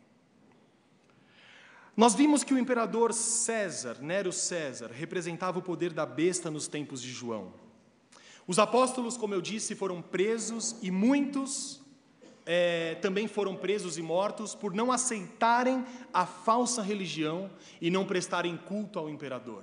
[1.97, 7.01] Nós vimos que o imperador César, Nero César, representava o poder da besta nos tempos
[7.01, 7.53] de João.
[8.47, 11.81] Os apóstolos, como eu disse, foram presos e muitos
[12.45, 18.57] é, também foram presos e mortos por não aceitarem a falsa religião e não prestarem
[18.57, 19.62] culto ao imperador.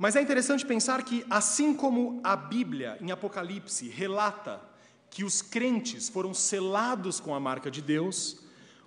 [0.00, 4.58] Mas é interessante pensar que, assim como a Bíblia, em Apocalipse, relata
[5.10, 8.40] que os crentes foram selados com a marca de Deus,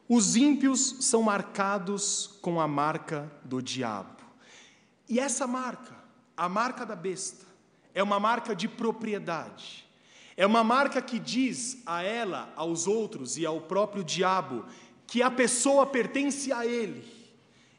[0.10, 4.23] os ímpios são marcados com a marca do diabo.
[5.08, 5.93] E essa marca,
[6.36, 7.45] a marca da besta,
[7.93, 9.88] é uma marca de propriedade.
[10.36, 14.65] É uma marca que diz a ela, aos outros e ao próprio diabo
[15.06, 17.06] que a pessoa pertence a ele.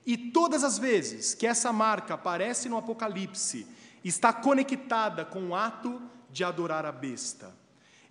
[0.07, 3.67] E todas as vezes que essa marca aparece no Apocalipse,
[4.05, 7.55] está conectada com o ato de adorar a besta.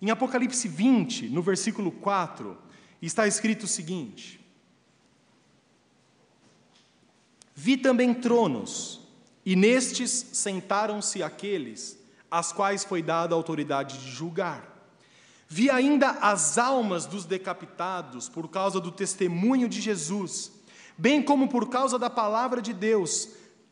[0.02, 2.58] Em Apocalipse 20, no versículo 4,
[3.00, 4.40] está escrito o seguinte:
[7.54, 9.00] Vi também tronos,
[9.46, 11.98] e nestes sentaram-se aqueles
[12.30, 14.74] às quais foi dada a autoridade de julgar.
[15.46, 20.50] Vi ainda as almas dos decapitados por causa do testemunho de Jesus,
[20.96, 23.28] bem como por causa da palavra de Deus,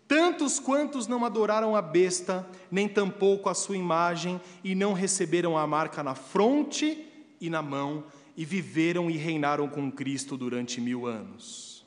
[0.06, 5.66] tantos quantos não adoraram a besta, nem tampouco a sua imagem, e não receberam a
[5.66, 7.06] marca na fronte
[7.40, 8.04] e na mão,
[8.36, 11.84] e viveram e reinaram com Cristo durante mil anos.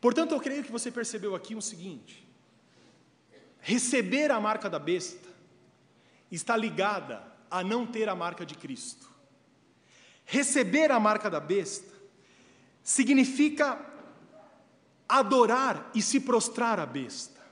[0.00, 2.28] Portanto, eu creio que você percebeu aqui o seguinte:
[3.60, 5.28] receber a marca da besta
[6.30, 9.06] está ligada a não ter a marca de Cristo.
[10.24, 11.95] Receber a marca da besta
[12.86, 13.84] significa
[15.08, 17.44] adorar e se prostrar à besta.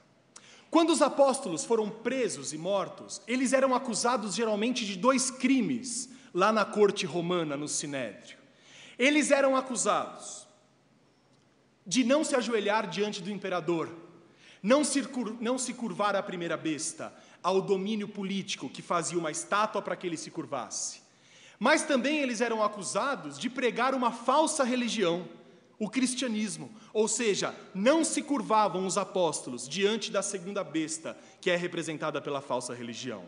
[0.70, 6.52] Quando os apóstolos foram presos e mortos, eles eram acusados geralmente de dois crimes lá
[6.52, 8.38] na corte romana, no Sinédrio.
[8.96, 10.46] Eles eram acusados
[11.84, 13.92] de não se ajoelhar diante do imperador,
[14.62, 15.02] não se,
[15.40, 20.06] não se curvar à primeira besta, ao domínio político que fazia uma estátua para que
[20.06, 21.03] ele se curvasse.
[21.58, 25.28] Mas também eles eram acusados de pregar uma falsa religião,
[25.78, 31.56] o cristianismo, ou seja, não se curvavam os apóstolos diante da segunda besta, que é
[31.56, 33.24] representada pela falsa religião.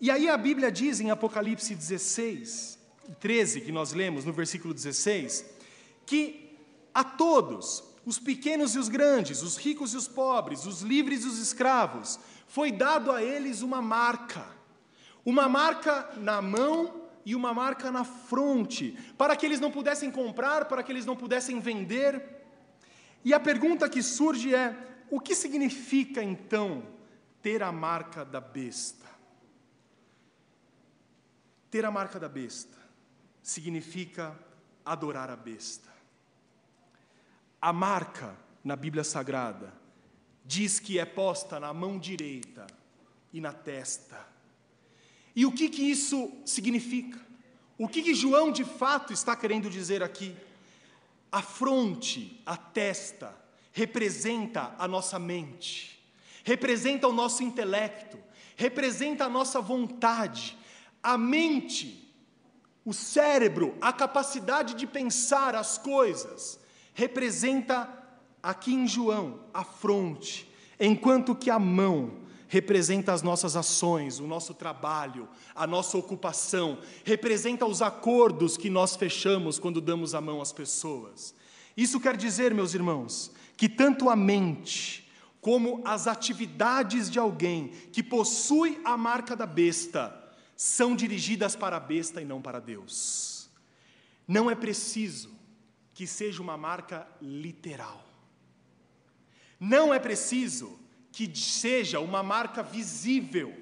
[0.00, 2.78] E aí a Bíblia diz em Apocalipse 16,
[3.20, 5.44] 13, que nós lemos no versículo 16,
[6.06, 6.56] que
[6.94, 11.28] a todos, os pequenos e os grandes, os ricos e os pobres, os livres e
[11.28, 14.44] os escravos, foi dado a eles uma marca,
[15.24, 20.64] uma marca na mão e uma marca na fronte, para que eles não pudessem comprar,
[20.66, 22.22] para que eles não pudessem vender.
[23.24, 24.76] E a pergunta que surge é:
[25.10, 26.82] o que significa então
[27.40, 29.06] ter a marca da besta?
[31.70, 32.78] Ter a marca da besta
[33.42, 34.38] significa
[34.84, 35.90] adorar a besta.
[37.60, 39.72] A marca na Bíblia Sagrada
[40.44, 42.66] diz que é posta na mão direita
[43.32, 44.31] e na testa.
[45.34, 47.20] E o que, que isso significa?
[47.78, 50.36] O que, que João de fato está querendo dizer aqui?
[51.30, 53.34] A fronte, a testa,
[53.72, 55.98] representa a nossa mente,
[56.44, 58.18] representa o nosso intelecto,
[58.56, 60.56] representa a nossa vontade.
[61.02, 62.14] A mente,
[62.84, 66.60] o cérebro, a capacidade de pensar as coisas,
[66.92, 67.88] representa
[68.42, 72.21] aqui em João, a fronte, enquanto que a mão
[72.52, 78.94] representa as nossas ações, o nosso trabalho, a nossa ocupação, representa os acordos que nós
[78.94, 81.34] fechamos quando damos a mão às pessoas.
[81.74, 85.10] Isso quer dizer, meus irmãos, que tanto a mente
[85.40, 90.14] como as atividades de alguém que possui a marca da besta
[90.54, 93.48] são dirigidas para a besta e não para Deus.
[94.28, 95.30] Não é preciso
[95.94, 98.04] que seja uma marca literal.
[99.58, 100.81] Não é preciso
[101.12, 103.54] que seja uma marca visível,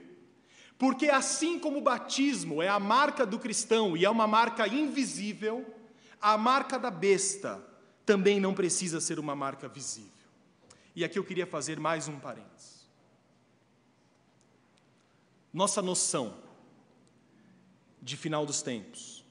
[0.79, 5.67] porque assim como o batismo é a marca do cristão e é uma marca invisível,
[6.21, 7.63] a marca da besta
[8.07, 10.11] também não precisa ser uma marca visível.
[10.95, 12.89] E aqui eu queria fazer mais um parênteses.
[15.53, 16.37] Nossa noção
[18.01, 19.25] de final dos tempos,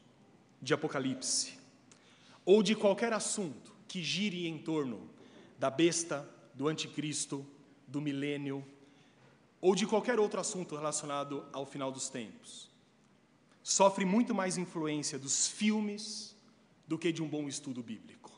[0.62, 1.58] de Apocalipse,
[2.46, 5.10] ou de qualquer assunto que gire em torno
[5.58, 7.46] da besta, do anticristo,
[7.90, 8.66] do milênio,
[9.62, 12.70] ou de qualquer outro assunto relacionado ao final dos tempos,
[13.62, 16.36] sofre muito mais influência dos filmes
[16.88, 18.32] do que de um bom estudo bíblico.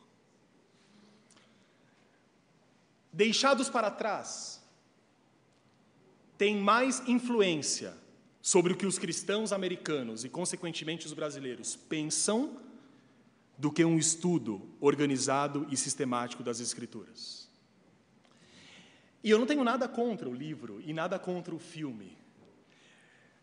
[3.14, 4.62] Deixados para trás,
[6.38, 7.96] tem mais influência
[8.42, 12.58] sobre o que os cristãos americanos e, consequentemente, os brasileiros pensam
[13.58, 17.41] do que um estudo organizado e sistemático das Escrituras.
[19.24, 22.18] E eu não tenho nada contra o livro e nada contra o filme.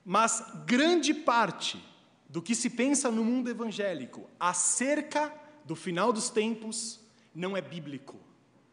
[0.04, 1.82] Mas grande parte
[2.28, 5.32] do que se pensa no mundo evangélico acerca
[5.64, 7.00] do final dos tempos
[7.34, 8.18] não é bíblico,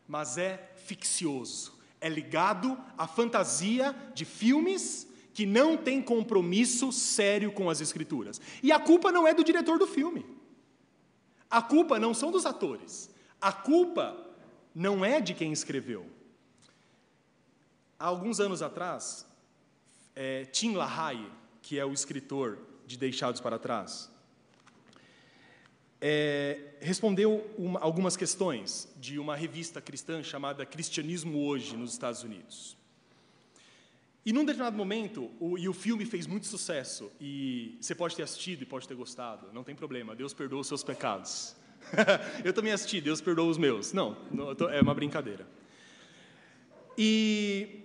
[0.08, 1.74] mas é ficcioso.
[2.02, 8.39] É ligado à fantasia de filmes que não tem compromisso sério com as escrituras.
[8.63, 10.26] E a culpa não é do diretor do filme.
[11.50, 13.10] A culpa não são dos atores.
[13.41, 14.18] A culpa
[14.74, 16.14] não é de quem escreveu.
[17.97, 19.25] Há alguns anos atrás,
[20.15, 21.31] é, Tim LaHaye,
[21.62, 24.12] que é o escritor de Deixados para Trás,
[26.01, 32.78] é, respondeu uma, algumas questões de uma revista cristã chamada Cristianismo Hoje, nos Estados Unidos.
[34.26, 38.24] E num determinado momento, o, e o filme fez muito sucesso, e você pode ter
[38.24, 41.55] assistido e pode ter gostado, não tem problema, Deus perdoa os seus pecados.
[42.43, 43.93] eu também assisti, Deus perdoa os meus.
[43.93, 45.47] Não, não tô, é uma brincadeira.
[46.97, 47.84] E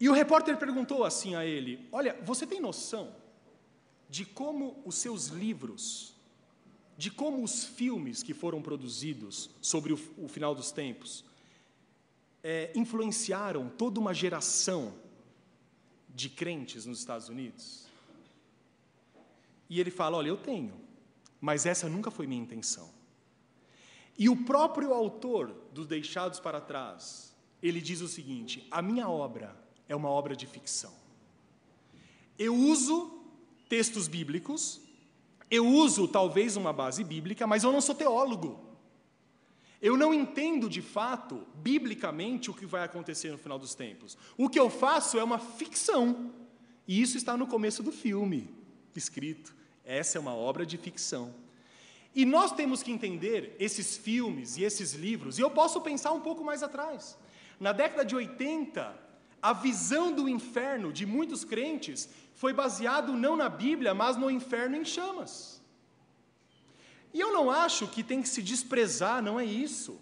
[0.00, 3.14] e o repórter perguntou assim a ele: Olha, você tem noção
[4.08, 6.14] de como os seus livros,
[6.96, 11.24] de como os filmes que foram produzidos sobre o, o final dos tempos,
[12.42, 14.94] é, influenciaram toda uma geração
[16.08, 17.86] de crentes nos Estados Unidos?
[19.68, 20.80] E ele fala: Olha, eu tenho,
[21.40, 22.88] mas essa nunca foi minha intenção.
[24.16, 29.67] E o próprio autor dos Deixados para Trás, ele diz o seguinte: a minha obra
[29.88, 30.92] é uma obra de ficção.
[32.38, 33.18] Eu uso
[33.68, 34.80] textos bíblicos,
[35.50, 38.68] eu uso talvez uma base bíblica, mas eu não sou teólogo.
[39.80, 44.18] Eu não entendo de fato, biblicamente, o que vai acontecer no final dos tempos.
[44.36, 46.32] O que eu faço é uma ficção.
[46.86, 48.50] E isso está no começo do filme,
[48.94, 49.54] escrito.
[49.84, 51.32] Essa é uma obra de ficção.
[52.14, 56.20] E nós temos que entender esses filmes e esses livros, e eu posso pensar um
[56.20, 57.16] pouco mais atrás.
[57.60, 59.07] Na década de 80,
[59.42, 64.76] a visão do inferno de muitos crentes foi baseado não na Bíblia, mas no inferno
[64.76, 65.60] em chamas.
[67.12, 70.00] E eu não acho que tem que se desprezar, não é isso.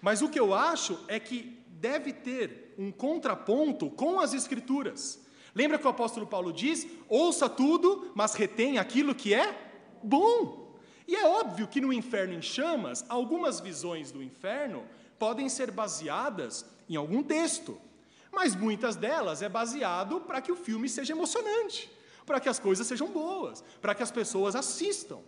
[0.00, 5.20] Mas o que eu acho é que deve ter um contraponto com as Escrituras.
[5.54, 10.78] Lembra que o apóstolo Paulo diz: ouça tudo, mas retém aquilo que é bom.
[11.06, 14.84] E é óbvio que no inferno em chamas, algumas visões do inferno
[15.18, 17.78] podem ser baseadas em algum texto,
[18.38, 21.90] mas muitas delas é baseado para que o filme seja emocionante,
[22.24, 25.18] para que as coisas sejam boas, para que as pessoas assistam.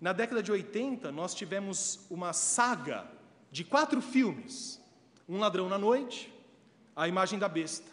[0.00, 3.10] Na década de 80, nós tivemos uma saga
[3.50, 4.80] de quatro filmes:
[5.28, 6.32] Um Ladrão na Noite,
[6.94, 7.90] A Imagem da Besta,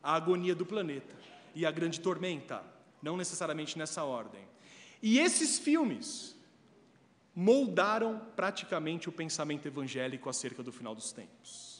[0.00, 1.16] A Agonia do Planeta
[1.52, 2.62] e A Grande Tormenta,
[3.02, 4.46] não necessariamente nessa ordem.
[5.02, 6.36] E esses filmes
[7.34, 11.75] moldaram praticamente o pensamento evangélico acerca do final dos tempos.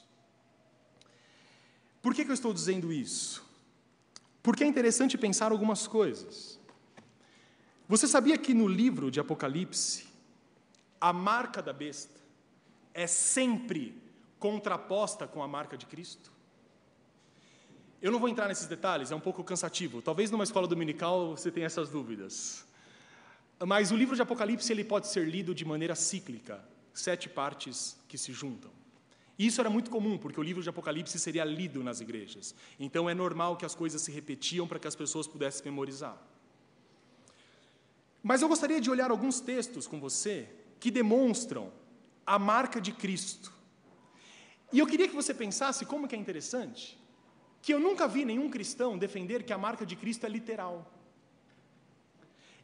[2.07, 3.44] Por que, que eu estou dizendo isso?
[4.40, 6.57] Porque é interessante pensar algumas coisas.
[7.88, 10.07] Você sabia que no livro de Apocalipse,
[11.00, 12.20] a marca da besta
[12.94, 14.00] é sempre
[14.38, 16.30] contraposta com a marca de Cristo?
[18.00, 20.00] Eu não vou entrar nesses detalhes, é um pouco cansativo.
[20.00, 22.64] Talvez numa escola dominical você tenha essas dúvidas.
[23.66, 28.16] Mas o livro de Apocalipse ele pode ser lido de maneira cíclica, sete partes que
[28.16, 28.70] se juntam.
[29.39, 32.55] Isso era muito comum, porque o livro de Apocalipse seria lido nas igrejas.
[32.80, 36.16] Então é normal que as coisas se repetiam para que as pessoas pudessem memorizar.
[38.22, 40.49] Mas eu gostaria de olhar alguns textos com você
[40.80, 41.70] que demonstram
[42.26, 43.53] a marca de Cristo.
[44.72, 46.99] E eu queria que você pensasse como que é interessante
[47.66, 50.89] que eu nunca vi nenhum cristão defender que a marca de Cristo é literal.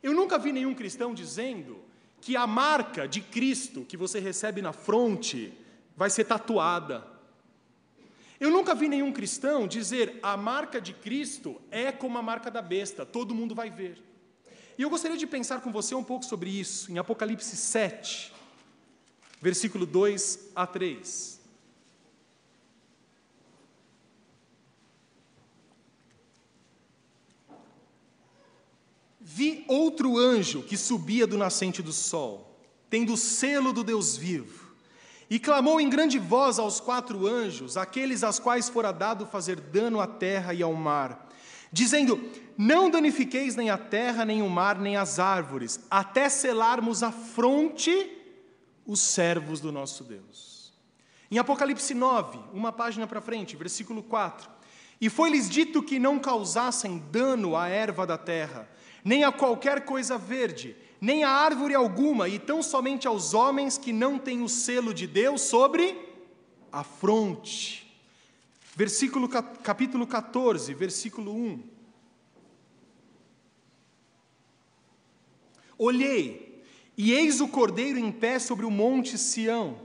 [0.01, 1.83] Eu nunca vi nenhum cristão dizendo
[2.21, 5.53] que a marca de Cristo que você recebe na fronte
[6.03, 7.07] vai ser tatuada.
[8.41, 12.61] Eu nunca vi nenhum cristão dizer a marca de Cristo é como a marca da
[12.61, 14.03] besta, todo mundo vai ver.
[14.77, 18.33] E eu gostaria de pensar com você um pouco sobre isso, em Apocalipse 7,
[19.41, 21.41] versículo 2 a 3.
[29.21, 32.59] Vi outro anjo que subia do nascente do sol,
[32.91, 34.62] tendo o selo do Deus vivo,
[35.33, 39.99] e clamou em grande voz aos quatro anjos, aqueles aos quais fora dado fazer dano
[39.99, 41.27] à terra e ao mar,
[41.73, 42.23] dizendo:
[42.55, 48.11] Não danifiqueis nem a terra, nem o mar, nem as árvores, até selarmos a fronte
[48.85, 50.71] os servos do nosso Deus.
[51.31, 54.51] Em Apocalipse 9, uma página para frente, versículo 4:
[55.01, 58.69] E foi-lhes dito que não causassem dano à erva da terra,
[59.03, 63.93] nem a qualquer coisa verde, nem a árvore alguma, e tão somente aos homens que
[63.93, 65.99] não têm o selo de Deus sobre
[66.71, 67.93] a fronte.
[68.77, 71.63] Versículo, capítulo 14, versículo 1.
[75.77, 76.63] Olhei,
[76.97, 79.81] e eis o cordeiro em pé sobre o monte Sião.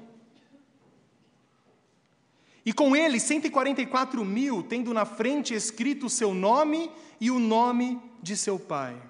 [2.63, 7.99] E com ele 144 mil, tendo na frente escrito o seu nome e o nome
[8.21, 9.01] de seu pai.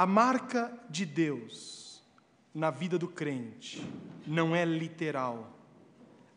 [0.00, 2.02] A marca de Deus
[2.54, 3.86] na vida do crente
[4.26, 5.52] não é literal,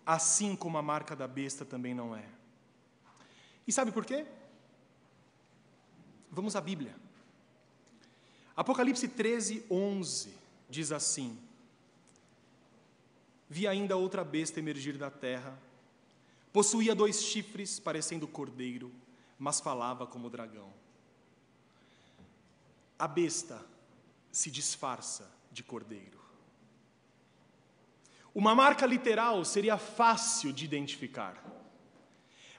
[0.06, 2.26] assim como a marca da besta também não é.
[3.66, 4.26] E sabe por quê?
[6.30, 6.94] Vamos à Bíblia.
[8.54, 10.34] Apocalipse 13, 11
[10.70, 11.40] diz assim:
[13.50, 15.58] Vi ainda outra besta emergir da terra,
[16.52, 18.92] possuía dois chifres, parecendo cordeiro,
[19.40, 20.83] mas falava como dragão.
[23.04, 23.60] A besta
[24.32, 26.22] se disfarça de cordeiro.
[28.34, 31.36] Uma marca literal seria fácil de identificar,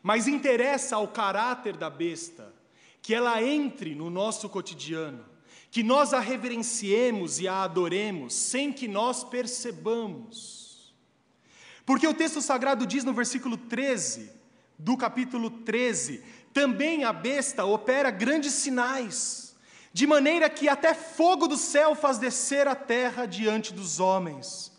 [0.02, 2.54] mas interessa ao caráter da besta
[3.00, 5.24] que ela entre no nosso cotidiano,
[5.70, 10.94] que nós a reverenciemos e a adoremos sem que nós percebamos.
[11.86, 14.30] Porque o texto sagrado diz no versículo 13,
[14.78, 16.22] do capítulo 13:
[16.52, 19.43] também a besta opera grandes sinais
[19.94, 24.72] de maneira que até fogo do céu faz descer a terra diante dos homens.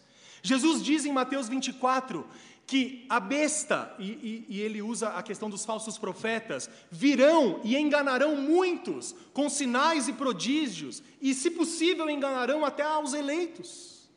[0.43, 2.28] Jesus diz em Mateus 24
[2.68, 7.78] que a besta, e, e, e, ele usa a questão dos falsos profetas, virão e
[7.78, 14.09] enganarão muitos com sinais e prodígios, e, se possível, enganarão até aos eleitos.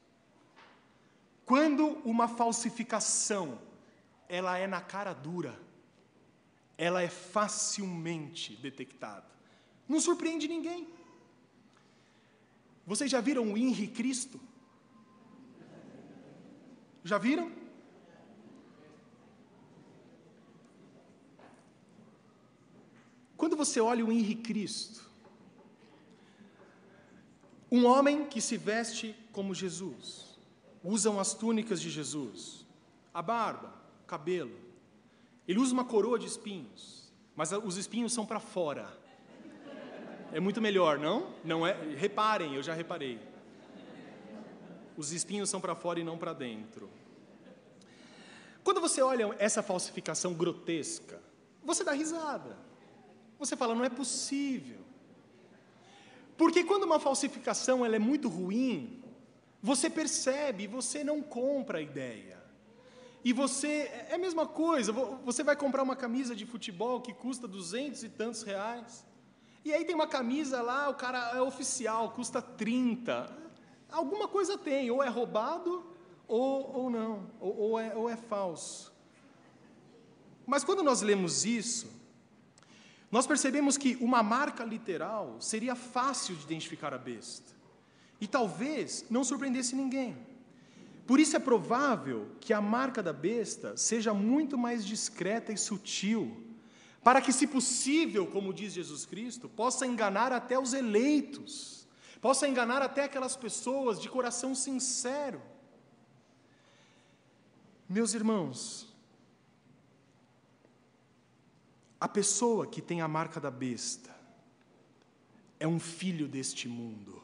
[1.45, 3.59] Quando uma falsificação
[4.29, 5.61] ela é na cara dura,
[6.77, 9.38] ela é facilmente detectada.
[9.89, 10.87] Não surpreende ninguém.
[12.87, 14.39] Vocês já viram o Henri Cristo?
[17.05, 17.51] Já viram?
[23.37, 25.09] Quando você olha o Henri Cristo,
[27.71, 30.39] um homem que se veste como Jesus,
[30.83, 32.67] usam as túnicas de Jesus,
[33.15, 34.59] a barba, o cabelo,
[35.47, 38.98] ele usa uma coroa de espinhos, mas os espinhos são para fora.
[40.33, 41.33] É muito melhor, não?
[41.43, 41.73] Não é?
[41.97, 43.19] Reparem, eu já reparei.
[44.97, 46.91] Os espinhos são para fora e não para dentro.
[48.63, 51.21] Quando você olha essa falsificação grotesca,
[51.65, 52.57] você dá risada.
[53.39, 54.81] Você fala, não é possível.
[56.37, 59.03] Porque quando uma falsificação ela é muito ruim,
[59.63, 62.39] você percebe, você não compra a ideia.
[63.25, 67.49] E você, é a mesma coisa, você vai comprar uma camisa de futebol que custa
[67.49, 69.05] duzentos e tantos reais.
[69.65, 73.31] E aí tem uma camisa lá, o cara é oficial, custa 30.
[73.91, 75.85] Alguma coisa tem, ou é roubado
[76.27, 78.93] ou, ou não, ou, ou, é, ou é falso.
[80.47, 81.91] Mas quando nós lemos isso,
[83.11, 87.57] nós percebemos que uma marca literal seria fácil de identificar a besta.
[88.21, 90.17] E talvez não surpreendesse ninguém.
[91.07, 96.48] Por isso é provável que a marca da besta seja muito mais discreta e sutil
[97.09, 101.89] para que, se possível, como diz Jesus Cristo, possa enganar até os eleitos,
[102.21, 105.41] possa enganar até aquelas pessoas de coração sincero.
[107.89, 108.95] Meus irmãos,
[111.99, 114.15] a pessoa que tem a marca da besta
[115.59, 117.23] é um filho deste mundo.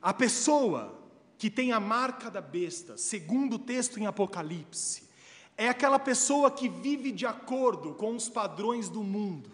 [0.00, 0.98] A pessoa
[1.36, 5.03] que tem a marca da besta, segundo o texto em Apocalipse,
[5.56, 9.50] é aquela pessoa que vive de acordo com os padrões do mundo,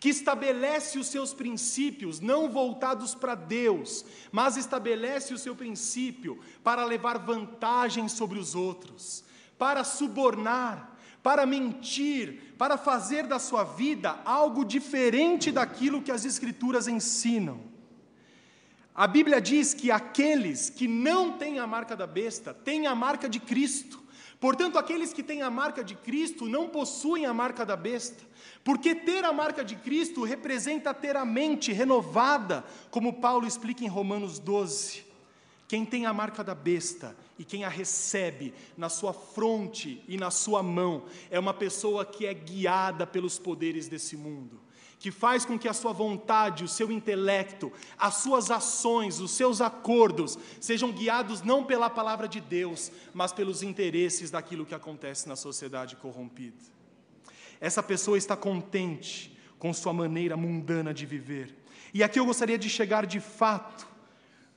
[0.00, 6.84] que estabelece os seus princípios não voltados para Deus, mas estabelece o seu princípio para
[6.84, 9.24] levar vantagem sobre os outros,
[9.58, 16.86] para subornar, para mentir, para fazer da sua vida algo diferente daquilo que as Escrituras
[16.86, 17.60] ensinam.
[18.94, 23.28] A Bíblia diz que aqueles que não têm a marca da besta têm a marca
[23.28, 24.03] de Cristo.
[24.40, 28.22] Portanto, aqueles que têm a marca de Cristo não possuem a marca da besta,
[28.62, 33.88] porque ter a marca de Cristo representa ter a mente renovada, como Paulo explica em
[33.88, 35.04] Romanos 12.
[35.66, 40.30] Quem tem a marca da besta e quem a recebe na sua fronte e na
[40.30, 44.63] sua mão é uma pessoa que é guiada pelos poderes desse mundo
[45.04, 49.60] que faz com que a sua vontade, o seu intelecto, as suas ações, os seus
[49.60, 55.36] acordos sejam guiados não pela palavra de Deus, mas pelos interesses daquilo que acontece na
[55.36, 56.56] sociedade corrompida.
[57.60, 61.54] Essa pessoa está contente com sua maneira mundana de viver.
[61.92, 63.86] E aqui eu gostaria de chegar de fato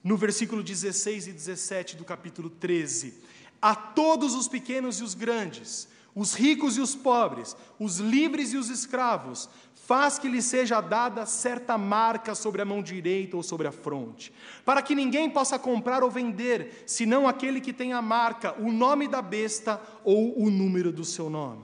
[0.01, 3.15] no versículo 16 e 17 do capítulo 13.
[3.61, 5.89] A todos os pequenos e os grandes,
[6.19, 9.47] os ricos e os pobres, os livres e os escravos,
[9.87, 14.33] faz que lhe seja dada certa marca sobre a mão direita ou sobre a fronte,
[14.65, 19.07] para que ninguém possa comprar ou vender, senão aquele que tem a marca, o nome
[19.07, 21.63] da besta ou o número do seu nome.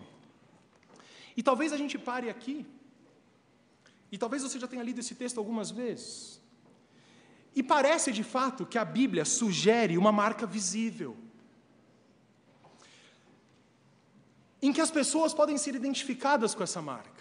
[1.36, 2.66] E talvez a gente pare aqui,
[4.10, 6.40] e talvez você já tenha lido esse texto algumas vezes,
[7.54, 11.18] e parece de fato que a Bíblia sugere uma marca visível.
[14.62, 17.13] Em que as pessoas podem ser identificadas com essa marca.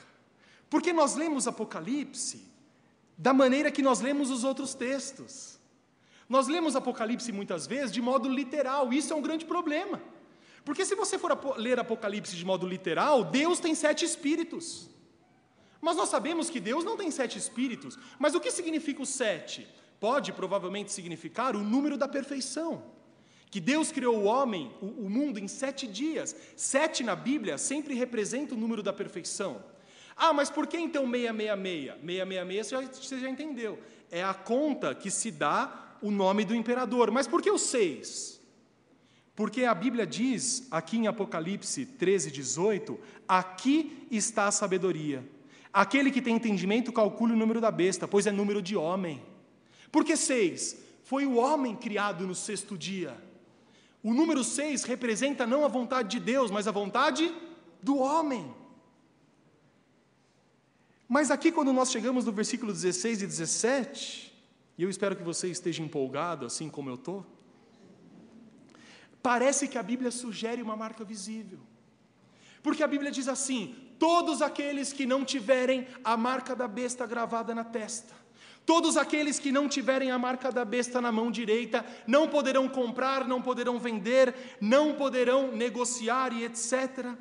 [0.72, 2.50] Porque nós lemos Apocalipse
[3.18, 5.58] da maneira que nós lemos os outros textos.
[6.26, 10.00] Nós lemos Apocalipse muitas vezes de modo literal, isso é um grande problema.
[10.64, 14.88] Porque se você for ler Apocalipse de modo literal, Deus tem sete espíritos.
[15.78, 17.98] Mas nós sabemos que Deus não tem sete espíritos.
[18.18, 19.68] Mas o que significa o sete?
[20.00, 22.82] Pode provavelmente significar o número da perfeição.
[23.50, 26.34] Que Deus criou o homem, o, o mundo, em sete dias.
[26.56, 29.70] Sete na Bíblia sempre representa o número da perfeição.
[30.16, 31.94] Ah, mas por que então 666?
[32.04, 33.78] 666 você já, você já entendeu.
[34.10, 37.10] É a conta que se dá o nome do imperador.
[37.10, 38.40] Mas por que o 6?
[39.34, 45.26] Porque a Bíblia diz, aqui em Apocalipse 13, 18, aqui está a sabedoria.
[45.72, 49.22] Aquele que tem entendimento, calcule o número da besta, pois é número de homem.
[49.90, 50.76] Por que seis?
[51.02, 53.16] Foi o homem criado no sexto dia.
[54.02, 57.32] O número seis representa não a vontade de Deus, mas a vontade
[57.82, 58.54] do homem.
[61.14, 64.32] Mas aqui, quando nós chegamos no versículo 16 e 17,
[64.78, 67.26] e eu espero que você esteja empolgado, assim como eu estou,
[69.22, 71.58] parece que a Bíblia sugere uma marca visível.
[72.62, 77.54] Porque a Bíblia diz assim: todos aqueles que não tiverem a marca da besta gravada
[77.54, 78.14] na testa,
[78.64, 83.28] todos aqueles que não tiverem a marca da besta na mão direita, não poderão comprar,
[83.28, 87.14] não poderão vender, não poderão negociar e etc.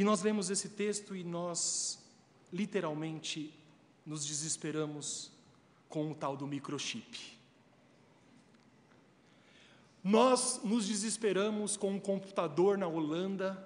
[0.00, 1.98] E nós lemos esse texto e nós,
[2.50, 3.52] literalmente,
[4.06, 5.30] nos desesperamos
[5.90, 7.38] com o tal do microchip.
[10.02, 13.62] Nós nos desesperamos com um computador na Holanda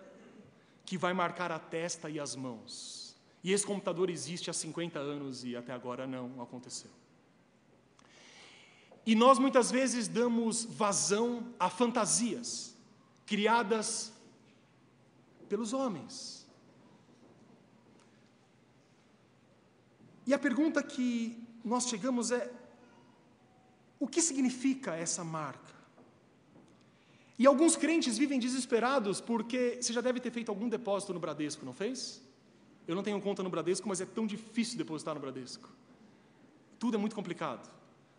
[0.84, 3.14] que vai marcar a testa e as mãos.
[3.44, 6.90] E esse computador existe há 50 anos e até agora não aconteceu.
[9.06, 12.74] E nós muitas vezes damos vazão a fantasias
[13.24, 14.13] criadas
[15.48, 16.46] pelos homens.
[20.26, 22.50] E a pergunta que nós chegamos é:
[23.98, 25.74] o que significa essa marca?
[27.38, 31.64] E alguns crentes vivem desesperados porque você já deve ter feito algum depósito no Bradesco,
[31.64, 32.22] não fez?
[32.86, 35.68] Eu não tenho conta no Bradesco, mas é tão difícil depositar no Bradesco.
[36.78, 37.68] Tudo é muito complicado.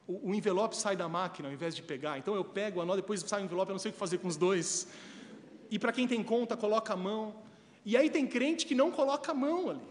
[0.07, 2.17] O, envelope sai da máquina ao invés de pegar.
[2.17, 4.27] Então eu pego, anoto, depois sai o envelope, eu não sei o que fazer com
[4.27, 4.87] os dois.
[5.75, 7.35] E para quem tem conta, coloca a mão.
[7.83, 9.81] E aí tem crente que não coloca a mão ali.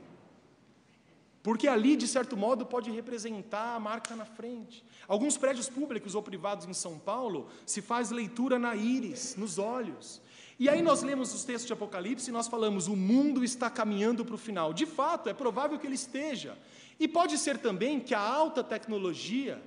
[1.42, 4.82] Porque ali, de certo modo, pode representar a marca na frente.
[5.06, 10.22] Alguns prédios públicos ou privados em São Paulo se faz leitura na íris, nos olhos.
[10.58, 14.24] E aí nós lemos os textos de Apocalipse e nós falamos: o mundo está caminhando
[14.24, 14.72] para o final.
[14.72, 16.56] De fato, é provável que ele esteja.
[16.98, 19.62] E pode ser também que a alta tecnologia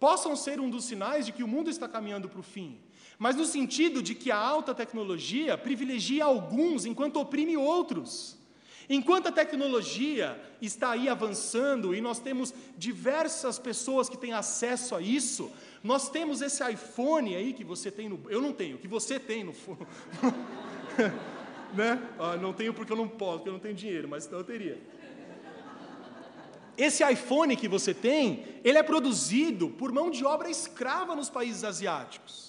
[0.00, 2.85] possam ser um dos sinais de que o mundo está caminhando para o fim.
[3.18, 8.36] Mas no sentido de que a alta tecnologia privilegia alguns enquanto oprime outros.
[8.88, 15.00] Enquanto a tecnologia está aí avançando e nós temos diversas pessoas que têm acesso a
[15.00, 15.50] isso,
[15.82, 18.20] nós temos esse iPhone aí que você tem no.
[18.28, 19.52] Eu não tenho, que você tem no.
[21.74, 22.00] né?
[22.18, 24.78] Ah, não tenho porque eu não posso, porque eu não tenho dinheiro, mas eu teria.
[26.78, 31.64] Esse iPhone que você tem, ele é produzido por mão de obra escrava nos países
[31.64, 32.45] asiáticos.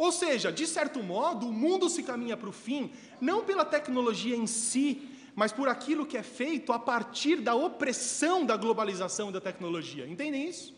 [0.00, 2.90] Ou seja, de certo modo, o mundo se caminha para o fim,
[3.20, 8.46] não pela tecnologia em si, mas por aquilo que é feito a partir da opressão
[8.46, 10.08] da globalização da tecnologia.
[10.08, 10.74] Entendem isso?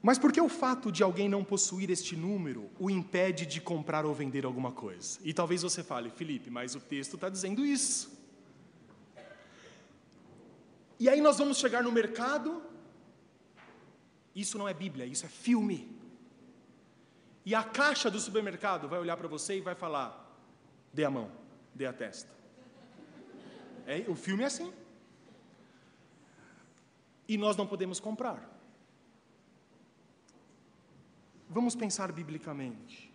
[0.00, 4.06] Mas por que o fato de alguém não possuir este número o impede de comprar
[4.06, 5.18] ou vender alguma coisa?
[5.22, 8.10] E talvez você fale, Felipe, mas o texto está dizendo isso.
[10.98, 12.62] E aí nós vamos chegar no mercado.
[14.34, 15.94] Isso não é Bíblia, isso é filme.
[17.44, 20.08] E a caixa do supermercado vai olhar para você e vai falar:
[20.92, 21.30] dê a mão,
[21.74, 22.32] dê a testa.
[23.86, 24.72] É, o filme é assim.
[27.28, 28.50] E nós não podemos comprar.
[31.48, 33.12] Vamos pensar biblicamente.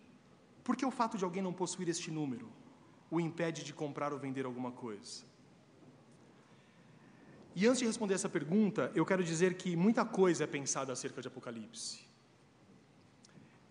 [0.64, 2.50] Por que o fato de alguém não possuir este número
[3.12, 5.26] o impede de comprar ou vender alguma coisa?
[7.56, 11.22] E antes de responder essa pergunta, eu quero dizer que muita coisa é pensada acerca
[11.22, 12.00] de Apocalipse.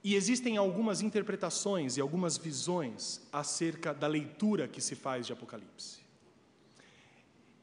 [0.02, 5.98] E existem algumas interpretações e algumas visões acerca da leitura que se faz de Apocalipse.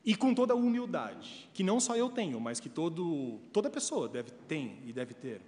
[0.05, 4.07] E com toda a humildade, que não só eu tenho, mas que todo, toda pessoa
[4.07, 5.41] deve ter e deve ter.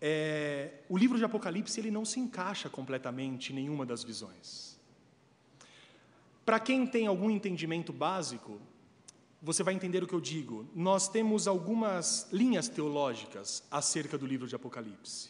[0.00, 4.77] É, o livro de Apocalipse ele não se encaixa completamente em nenhuma das visões.
[6.48, 8.58] Para quem tem algum entendimento básico,
[9.42, 10.66] você vai entender o que eu digo.
[10.74, 15.28] Nós temos algumas linhas teológicas acerca do livro de Apocalipse.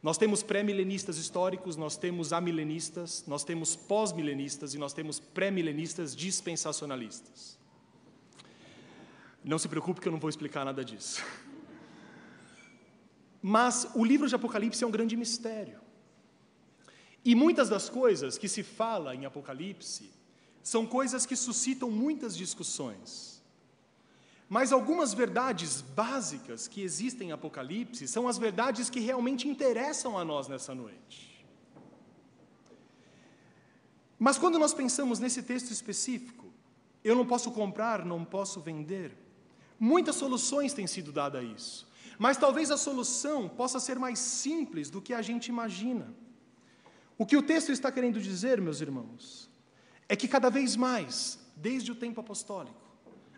[0.00, 7.58] Nós temos pré-milenistas históricos, nós temos amilenistas, nós temos pós-milenistas e nós temos pré-milenistas dispensacionalistas.
[9.42, 11.20] Não se preocupe que eu não vou explicar nada disso.
[13.42, 15.81] Mas o livro de Apocalipse é um grande mistério.
[17.24, 20.10] E muitas das coisas que se fala em Apocalipse
[20.62, 23.42] são coisas que suscitam muitas discussões.
[24.48, 30.24] Mas algumas verdades básicas que existem em Apocalipse são as verdades que realmente interessam a
[30.24, 31.46] nós nessa noite.
[34.18, 36.52] Mas quando nós pensamos nesse texto específico,
[37.02, 39.16] eu não posso comprar, não posso vender.
[39.80, 41.88] Muitas soluções têm sido dadas a isso.
[42.18, 46.14] Mas talvez a solução possa ser mais simples do que a gente imagina.
[47.18, 49.50] O que o texto está querendo dizer, meus irmãos,
[50.08, 52.80] é que cada vez mais, desde o tempo apostólico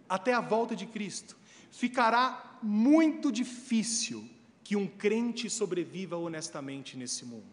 [0.09, 1.37] até a volta de Cristo,
[1.71, 4.29] ficará muito difícil
[4.63, 7.45] que um crente sobreviva honestamente nesse mundo.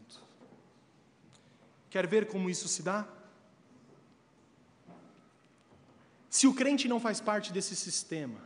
[1.89, 3.07] Quer ver como isso se dá?
[6.29, 8.39] Se o crente não faz parte desse sistema,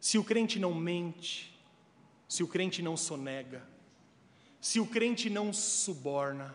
[0.00, 1.60] se o crente não mente,
[2.26, 3.68] se o crente não sonega,
[4.60, 6.54] se o crente não suborna,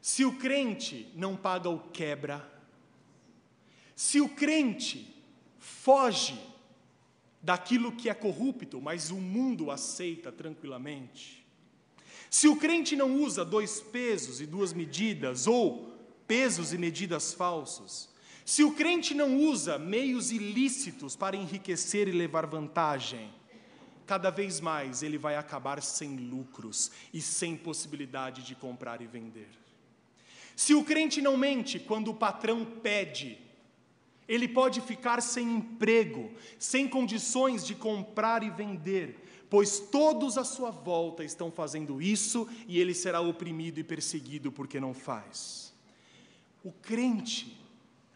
[0.00, 2.46] se o crente não paga o quebra,
[3.96, 5.14] se o crente
[5.58, 6.38] foge
[7.42, 11.44] daquilo que é corrupto, mas o mundo aceita tranquilamente,
[12.30, 15.92] se o crente não usa dois pesos e duas medidas, ou
[16.26, 18.08] pesos e medidas falsos,
[18.44, 23.30] se o crente não usa meios ilícitos para enriquecer e levar vantagem,
[24.06, 29.48] cada vez mais ele vai acabar sem lucros e sem possibilidade de comprar e vender.
[30.56, 33.38] Se o crente não mente quando o patrão pede,
[34.28, 40.70] ele pode ficar sem emprego, sem condições de comprar e vender, pois todos à sua
[40.70, 45.74] volta estão fazendo isso e ele será oprimido e perseguido porque não faz.
[46.62, 47.64] O crente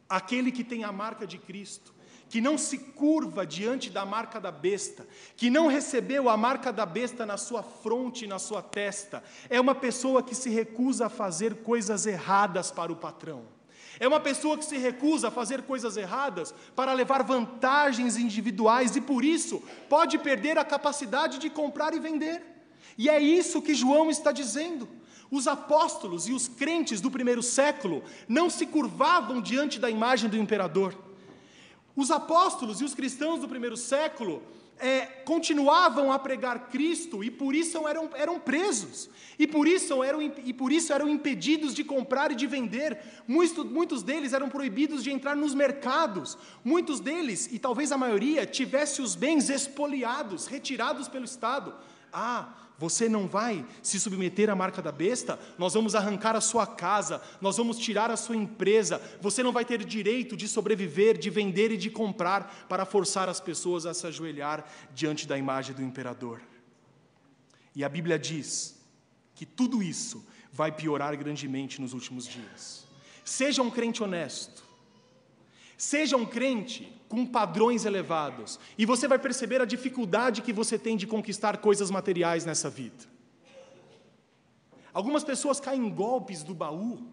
[0.09, 1.93] aquele que tem a marca de Cristo,
[2.29, 5.07] que não se curva diante da marca da besta,
[5.37, 9.61] que não recebeu a marca da besta na sua fronte e na sua testa, é
[9.61, 13.59] uma pessoa que se recusa a fazer coisas erradas para o patrão.
[14.01, 19.01] É uma pessoa que se recusa a fazer coisas erradas para levar vantagens individuais e
[19.01, 22.43] por isso pode perder a capacidade de comprar e vender.
[22.97, 24.89] E é isso que João está dizendo.
[25.31, 30.37] Os apóstolos e os crentes do primeiro século não se curvavam diante da imagem do
[30.37, 31.08] imperador.
[31.99, 34.41] Os apóstolos e os cristãos do primeiro século
[34.79, 40.23] é, continuavam a pregar Cristo e por isso eram, eram presos, e por, isso eram,
[40.23, 43.01] e por isso eram impedidos de comprar e de vender.
[43.27, 48.47] Muitos, muitos deles eram proibidos de entrar nos mercados, muitos deles, e talvez a maioria,
[48.47, 51.75] tivesse os bens expoliados, retirados pelo Estado.
[52.13, 56.65] Ah, você não vai se submeter à marca da besta, nós vamos arrancar a sua
[56.65, 61.29] casa, nós vamos tirar a sua empresa, você não vai ter direito de sobreviver, de
[61.29, 64.65] vender e de comprar para forçar as pessoas a se ajoelhar
[64.95, 66.41] diante da imagem do imperador.
[67.75, 68.81] E a Bíblia diz
[69.35, 72.87] que tudo isso vai piorar grandemente nos últimos dias.
[73.25, 74.63] Seja um crente honesto,
[75.77, 80.97] seja um crente com padrões elevados, e você vai perceber a dificuldade que você tem
[80.97, 83.07] de conquistar coisas materiais nessa vida.
[84.93, 87.07] Algumas pessoas caem em golpes do baú,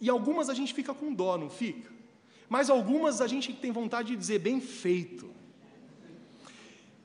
[0.00, 1.90] e algumas a gente fica com dó, não fica?
[2.48, 5.28] Mas algumas a gente tem vontade de dizer bem feito.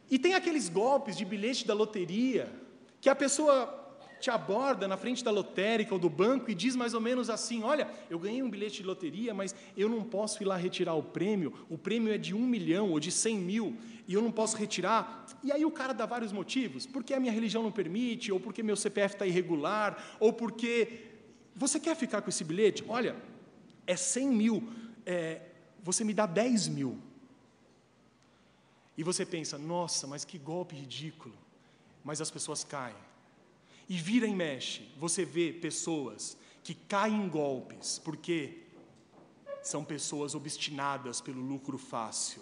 [0.10, 2.52] E tem aqueles golpes de bilhete da loteria,
[3.00, 3.81] que a pessoa
[4.22, 7.64] te aborda na frente da lotérica ou do banco e diz mais ou menos assim:
[7.64, 11.04] Olha, eu ganhei um bilhete de loteria, mas eu não posso ir lá retirar o
[11.04, 13.76] prêmio, o prêmio é de um milhão ou de cem mil
[14.08, 15.26] e eu não posso retirar.
[15.44, 18.62] E aí o cara dá vários motivos: porque a minha religião não permite, ou porque
[18.62, 21.08] meu CPF está irregular, ou porque.
[21.54, 22.84] Você quer ficar com esse bilhete?
[22.88, 23.14] Olha,
[23.86, 24.72] é cem mil,
[25.06, 25.42] é,
[25.84, 26.98] você me dá dez mil.
[28.98, 31.36] E você pensa: Nossa, mas que golpe ridículo.
[32.04, 32.96] Mas as pessoas caem.
[33.92, 38.60] E vira e mexe, você vê pessoas que caem em golpes, porque
[39.62, 42.42] são pessoas obstinadas pelo lucro fácil.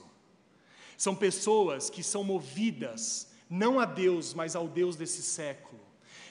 [0.95, 5.81] São pessoas que são movidas não a Deus, mas ao Deus desse século.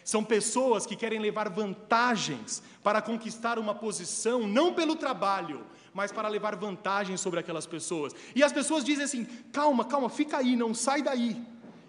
[0.04, 6.28] São pessoas que querem levar vantagens para conquistar uma posição, não pelo trabalho, mas para
[6.28, 8.14] levar vantagem sobre aquelas pessoas.
[8.36, 11.44] E as pessoas dizem assim: calma, calma, fica aí, não sai daí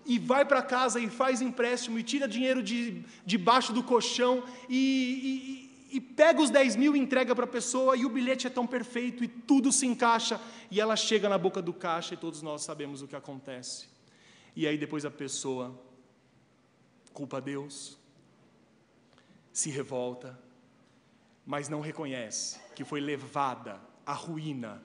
[0.10, 5.70] e vai para casa e faz empréstimo e tira dinheiro de, debaixo do colchão e,
[5.92, 8.50] e, e pega os 10 mil e entrega para a pessoa e o bilhete é
[8.50, 10.42] tão perfeito e tudo se encaixa
[10.72, 13.88] e ela chega na boca do caixa e todos nós sabemos o que acontece.
[14.56, 15.80] E aí depois a pessoa
[17.20, 17.98] culpa Deus,
[19.52, 20.40] se revolta,
[21.46, 24.82] mas não reconhece que foi levada à ruína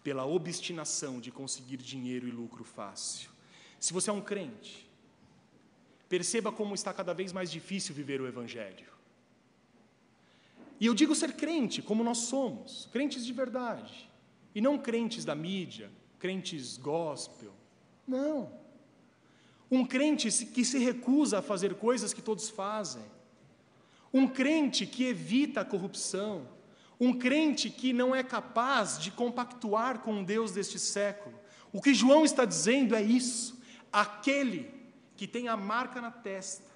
[0.00, 3.31] pela obstinação de conseguir dinheiro e lucro fácil.
[3.82, 4.88] Se você é um crente,
[6.08, 8.86] perceba como está cada vez mais difícil viver o Evangelho.
[10.78, 14.08] E eu digo ser crente, como nós somos, crentes de verdade,
[14.54, 17.52] e não crentes da mídia, crentes gospel.
[18.06, 18.52] Não.
[19.68, 23.02] Um crente que se recusa a fazer coisas que todos fazem.
[24.14, 26.46] Um crente que evita a corrupção.
[27.00, 31.36] Um crente que não é capaz de compactuar com o Deus deste século.
[31.72, 33.60] O que João está dizendo é isso
[33.92, 34.72] aquele
[35.16, 36.72] que tem a marca na testa,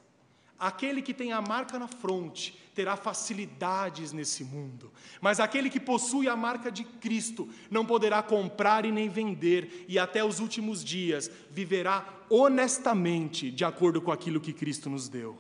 [0.59, 4.91] Aquele que tem a marca na fronte terá facilidades nesse mundo,
[5.21, 9.99] mas aquele que possui a marca de Cristo não poderá comprar e nem vender, e
[9.99, 15.39] até os últimos dias viverá honestamente de acordo com aquilo que Cristo nos deu.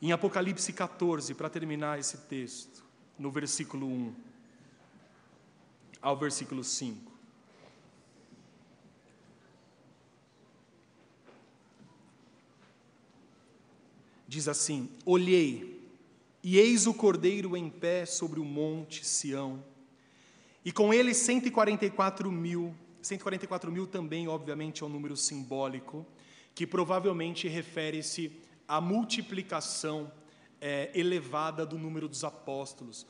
[0.00, 2.84] Em Apocalipse 14, para terminar esse texto,
[3.18, 4.14] no versículo 1
[6.00, 7.11] ao versículo 5.
[14.32, 15.86] Diz assim: Olhei,
[16.42, 19.62] e eis o cordeiro em pé sobre o monte Sião,
[20.64, 22.74] e com ele 144 mil.
[23.02, 26.06] 144 mil também, obviamente, é um número simbólico,
[26.54, 28.32] que provavelmente refere-se
[28.66, 30.10] à multiplicação
[30.60, 33.06] é, elevada do número dos apóstolos.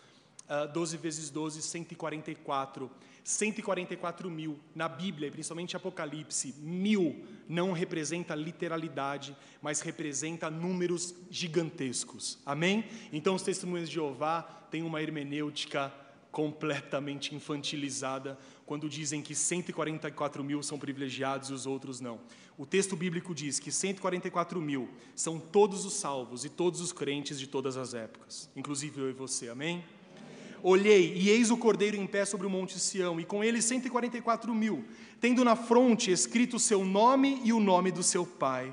[0.49, 2.91] Uh, 12 vezes 12, 144.
[3.25, 4.59] 144 mil.
[4.75, 12.39] Na Bíblia, principalmente Apocalipse, mil não representa literalidade, mas representa números gigantescos.
[12.45, 12.85] Amém?
[13.13, 15.93] Então, os testemunhos de Jeová têm uma hermenêutica
[16.33, 22.19] completamente infantilizada quando dizem que 144 mil são privilegiados e os outros não.
[22.57, 27.39] O texto bíblico diz que 144 mil são todos os salvos e todos os crentes
[27.39, 29.51] de todas as épocas, inclusive eu e você.
[29.51, 29.85] Amém?
[30.63, 34.55] Olhei, e eis o cordeiro em pé sobre o monte Sião, e com ele 144
[34.55, 34.85] mil,
[35.21, 38.73] tendo na fronte escrito o seu nome e o nome do seu pai.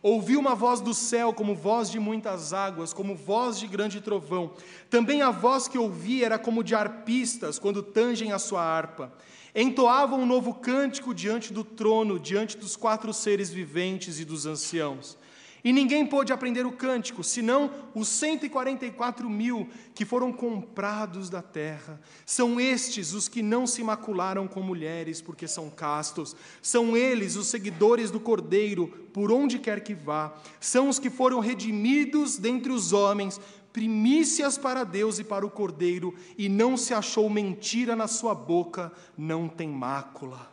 [0.00, 4.52] Ouvi uma voz do céu, como voz de muitas águas, como voz de grande trovão.
[4.90, 9.12] Também a voz que ouvi era como de arpistas, quando tangem a sua harpa.
[9.54, 15.16] Entoavam um novo cântico diante do trono, diante dos quatro seres viventes e dos anciãos.
[15.64, 21.98] E ninguém pôde aprender o cântico, senão os 144 mil que foram comprados da terra.
[22.26, 26.36] São estes os que não se macularam com mulheres, porque são castos.
[26.60, 30.34] São eles os seguidores do Cordeiro, por onde quer que vá.
[30.60, 33.40] São os que foram redimidos dentre os homens,
[33.72, 38.92] primícias para Deus e para o Cordeiro, e não se achou mentira na sua boca,
[39.16, 40.52] não tem mácula.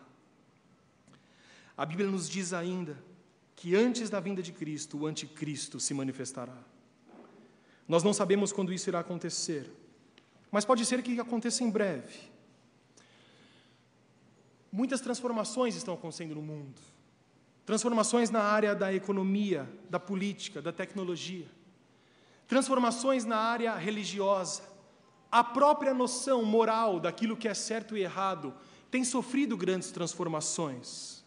[1.76, 3.11] A Bíblia nos diz ainda
[3.62, 6.58] que antes da vinda de Cristo, o anticristo se manifestará.
[7.88, 9.72] Nós não sabemos quando isso irá acontecer,
[10.50, 12.22] mas pode ser que aconteça em breve.
[14.72, 16.82] Muitas transformações estão acontecendo no mundo.
[17.64, 21.46] Transformações na área da economia, da política, da tecnologia.
[22.48, 24.64] Transformações na área religiosa.
[25.32, 28.56] A própria noção moral daquilo que é certo e errado
[28.90, 31.21] tem sofrido grandes transformações.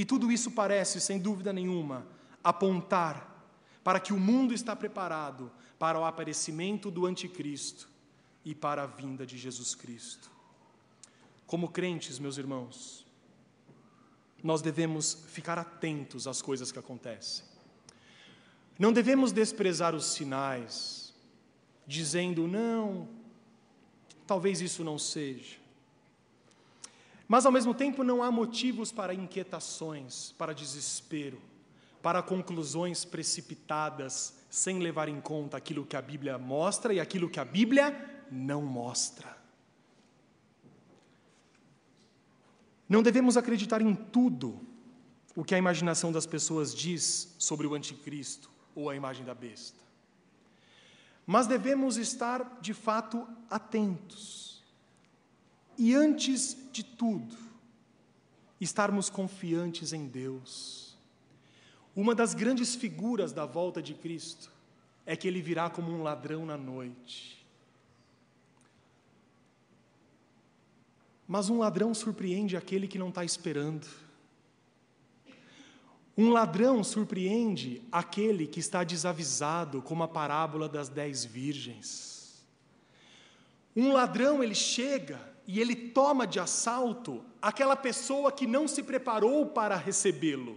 [0.00, 2.06] E tudo isso parece, sem dúvida nenhuma,
[2.42, 3.44] apontar
[3.84, 7.86] para que o mundo está preparado para o aparecimento do Anticristo
[8.42, 10.30] e para a vinda de Jesus Cristo.
[11.46, 13.04] Como crentes, meus irmãos,
[14.42, 17.44] nós devemos ficar atentos às coisas que acontecem.
[18.78, 21.12] Não devemos desprezar os sinais,
[21.86, 23.06] dizendo, não,
[24.26, 25.59] talvez isso não seja.
[27.30, 31.40] Mas, ao mesmo tempo, não há motivos para inquietações, para desespero,
[32.02, 37.38] para conclusões precipitadas, sem levar em conta aquilo que a Bíblia mostra e aquilo que
[37.38, 39.38] a Bíblia não mostra.
[42.88, 44.60] Não devemos acreditar em tudo
[45.36, 49.78] o que a imaginação das pessoas diz sobre o anticristo ou a imagem da besta.
[51.24, 54.49] Mas devemos estar, de fato, atentos
[55.80, 57.34] e antes de tudo,
[58.60, 60.94] estarmos confiantes em Deus.
[61.96, 64.52] Uma das grandes figuras da volta de Cristo
[65.06, 67.42] é que ele virá como um ladrão na noite.
[71.26, 73.88] Mas um ladrão surpreende aquele que não está esperando.
[76.14, 82.44] Um ladrão surpreende aquele que está desavisado, como a parábola das dez virgens.
[83.74, 89.46] Um ladrão, ele chega e ele toma de assalto aquela pessoa que não se preparou
[89.46, 90.56] para recebê-lo,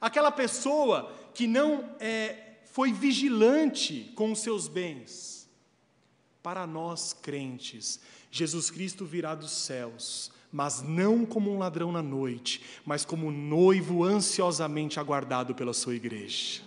[0.00, 5.48] aquela pessoa que não é, foi vigilante com os seus bens.
[6.42, 12.64] Para nós crentes, Jesus Cristo virá dos céus, mas não como um ladrão na noite,
[12.84, 16.60] mas como um noivo ansiosamente aguardado pela sua igreja.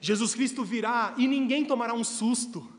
[0.00, 2.76] Jesus Cristo virá e ninguém tomará um susto.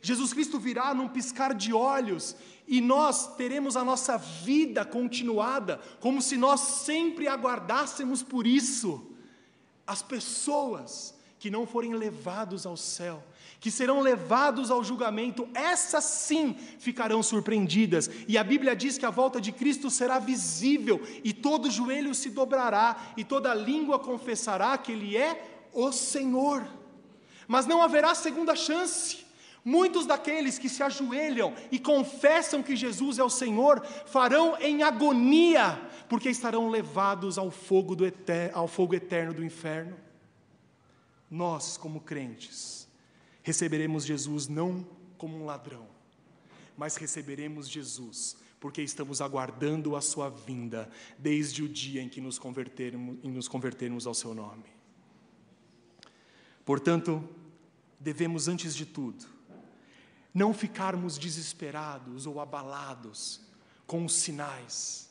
[0.00, 2.36] Jesus Cristo virá num piscar de olhos
[2.70, 9.04] e nós teremos a nossa vida continuada, como se nós sempre aguardássemos por isso.
[9.84, 13.24] As pessoas que não forem levados ao céu,
[13.58, 18.08] que serão levados ao julgamento, essas sim ficarão surpreendidas.
[18.28, 22.30] E a Bíblia diz que a volta de Cristo será visível, e todo joelho se
[22.30, 26.64] dobrará, e toda língua confessará que Ele é o Senhor.
[27.48, 29.28] Mas não haverá segunda chance.
[29.64, 35.80] Muitos daqueles que se ajoelham e confessam que Jesus é o Senhor farão em agonia,
[36.08, 39.96] porque estarão levados ao fogo, do eterno, ao fogo eterno do inferno.
[41.30, 42.88] Nós, como crentes,
[43.42, 44.86] receberemos Jesus não
[45.18, 45.86] como um ladrão,
[46.76, 52.38] mas receberemos Jesus porque estamos aguardando a sua vinda desde o dia em que nos
[52.38, 54.64] convertermos, em nos convertermos ao seu nome.
[56.64, 57.26] Portanto,
[57.98, 59.39] devemos antes de tudo
[60.32, 63.40] não ficarmos desesperados ou abalados
[63.86, 65.10] com os sinais,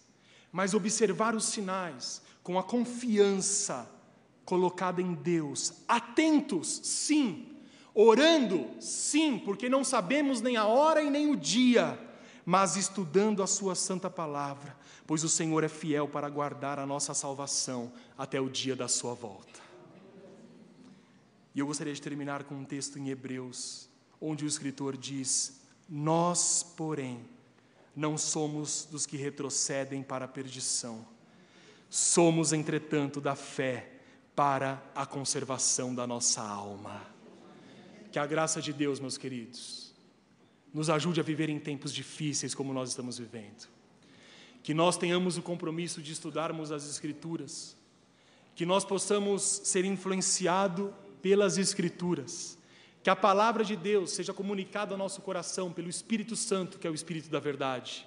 [0.51, 3.89] mas observar os sinais com a confiança
[4.45, 7.57] colocada em Deus, atentos, sim,
[7.93, 11.99] orando, sim, porque não sabemos nem a hora e nem o dia,
[12.45, 17.13] mas estudando a Sua santa palavra, pois o Senhor é fiel para guardar a nossa
[17.13, 19.59] salvação até o dia da Sua volta.
[21.53, 23.88] E eu gostaria de terminar com um texto em Hebreus,
[24.21, 27.19] onde o escritor diz: Nós, porém,
[27.95, 31.05] não somos dos que retrocedem para a perdição,
[31.89, 33.91] somos, entretanto, da fé
[34.35, 37.01] para a conservação da nossa alma.
[38.11, 39.93] Que a graça de Deus, meus queridos,
[40.73, 43.67] nos ajude a viver em tempos difíceis como nós estamos vivendo.
[44.63, 47.75] Que nós tenhamos o compromisso de estudarmos as Escrituras,
[48.55, 50.91] que nós possamos ser influenciados
[51.21, 52.57] pelas Escrituras,
[53.01, 56.89] que a palavra de Deus seja comunicada ao nosso coração pelo Espírito Santo, que é
[56.89, 58.05] o Espírito da verdade,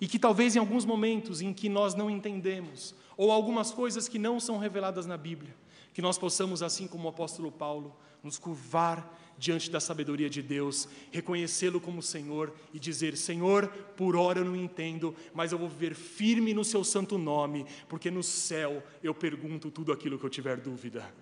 [0.00, 4.18] e que talvez em alguns momentos em que nós não entendemos, ou algumas coisas que
[4.18, 5.54] não são reveladas na Bíblia,
[5.92, 10.88] que nós possamos, assim como o apóstolo Paulo, nos curvar diante da sabedoria de Deus,
[11.10, 15.94] reconhecê-lo como Senhor e dizer: Senhor, por hora eu não entendo, mas eu vou viver
[15.94, 20.56] firme no seu santo nome, porque no céu eu pergunto tudo aquilo que eu tiver
[20.56, 21.14] dúvida.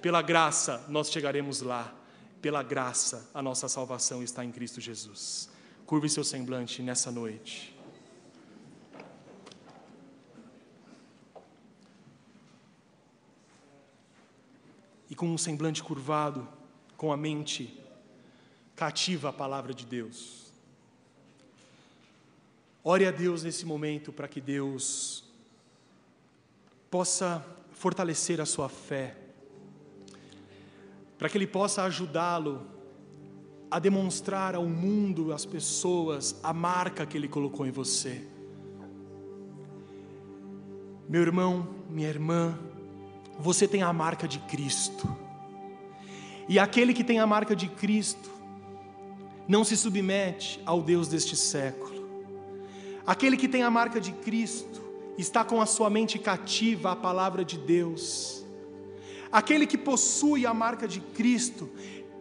[0.00, 1.94] Pela graça nós chegaremos lá,
[2.46, 5.50] pela graça a nossa salvação está em Cristo Jesus.
[5.84, 7.76] Curve seu semblante nessa noite.
[15.10, 16.46] e com um semblante curvado,
[16.96, 17.76] com a mente
[18.76, 20.52] cativa a palavra de Deus.
[22.84, 25.24] Ore a Deus nesse momento para que Deus
[26.88, 29.16] possa fortalecer a sua fé,
[31.18, 32.66] para que Ele possa ajudá-lo
[33.70, 38.22] a demonstrar ao mundo, às pessoas, a marca que Ele colocou em você.
[41.08, 42.58] Meu irmão, minha irmã,
[43.38, 45.08] você tem a marca de Cristo.
[46.48, 48.30] E aquele que tem a marca de Cristo
[49.48, 51.96] não se submete ao Deus deste século.
[53.06, 54.82] Aquele que tem a marca de Cristo
[55.16, 58.44] está com a sua mente cativa à palavra de Deus.
[59.36, 61.68] Aquele que possui a marca de Cristo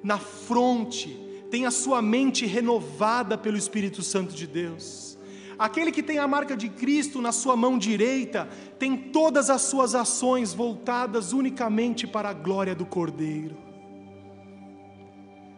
[0.04, 1.18] na fronte
[1.50, 5.18] tem a sua mente renovada pelo Espírito Santo de Deus.
[5.58, 9.96] Aquele que tem a marca de Cristo na sua mão direita tem todas as suas
[9.96, 13.56] ações voltadas unicamente para a glória do Cordeiro.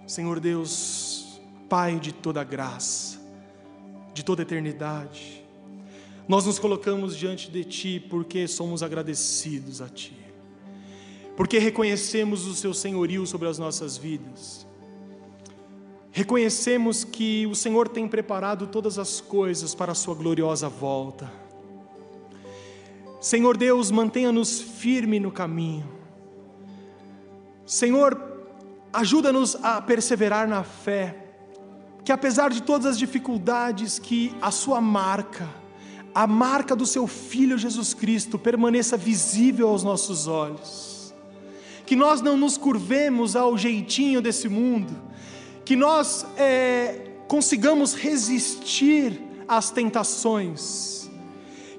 [0.05, 3.19] Senhor Deus, Pai de toda graça,
[4.13, 5.43] de toda eternidade,
[6.27, 10.16] nós nos colocamos diante de Ti porque somos agradecidos a Ti,
[11.37, 14.67] porque reconhecemos o Seu senhorio sobre as nossas vidas
[16.17, 21.31] Reconhecemos que o Senhor tem preparado todas as coisas para a Sua gloriosa volta.
[23.21, 25.87] Senhor Deus, mantenha-nos firme no caminho.
[27.67, 28.19] Senhor,
[28.91, 31.15] ajuda-nos a perseverar na fé,
[32.03, 35.47] que apesar de todas as dificuldades, que a Sua marca,
[36.15, 40.96] a marca do Seu Filho Jesus Cristo, permaneça visível aos nossos olhos.
[41.87, 44.93] Que nós não nos curvemos ao jeitinho desse mundo,
[45.65, 51.09] que nós é, consigamos resistir às tentações,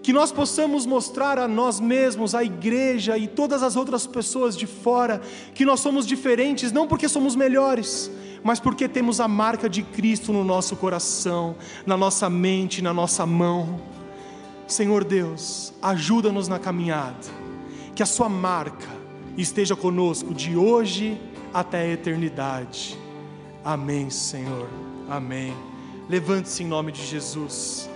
[0.03, 4.67] que nós possamos mostrar a nós mesmos, à igreja e todas as outras pessoas de
[4.67, 5.21] fora,
[5.55, 8.11] que nós somos diferentes, não porque somos melhores,
[8.43, 13.27] mas porque temos a marca de Cristo no nosso coração, na nossa mente, na nossa
[13.27, 13.81] mão.
[14.67, 17.27] Senhor Deus, ajuda-nos na caminhada,
[17.95, 18.98] que a Sua marca
[19.41, 21.19] esteja conosco de hoje
[21.55, 22.99] até a eternidade
[23.69, 24.67] Amém, Senhor.
[25.11, 25.55] Amém.
[26.09, 27.87] Levante-se em nome de Jesus.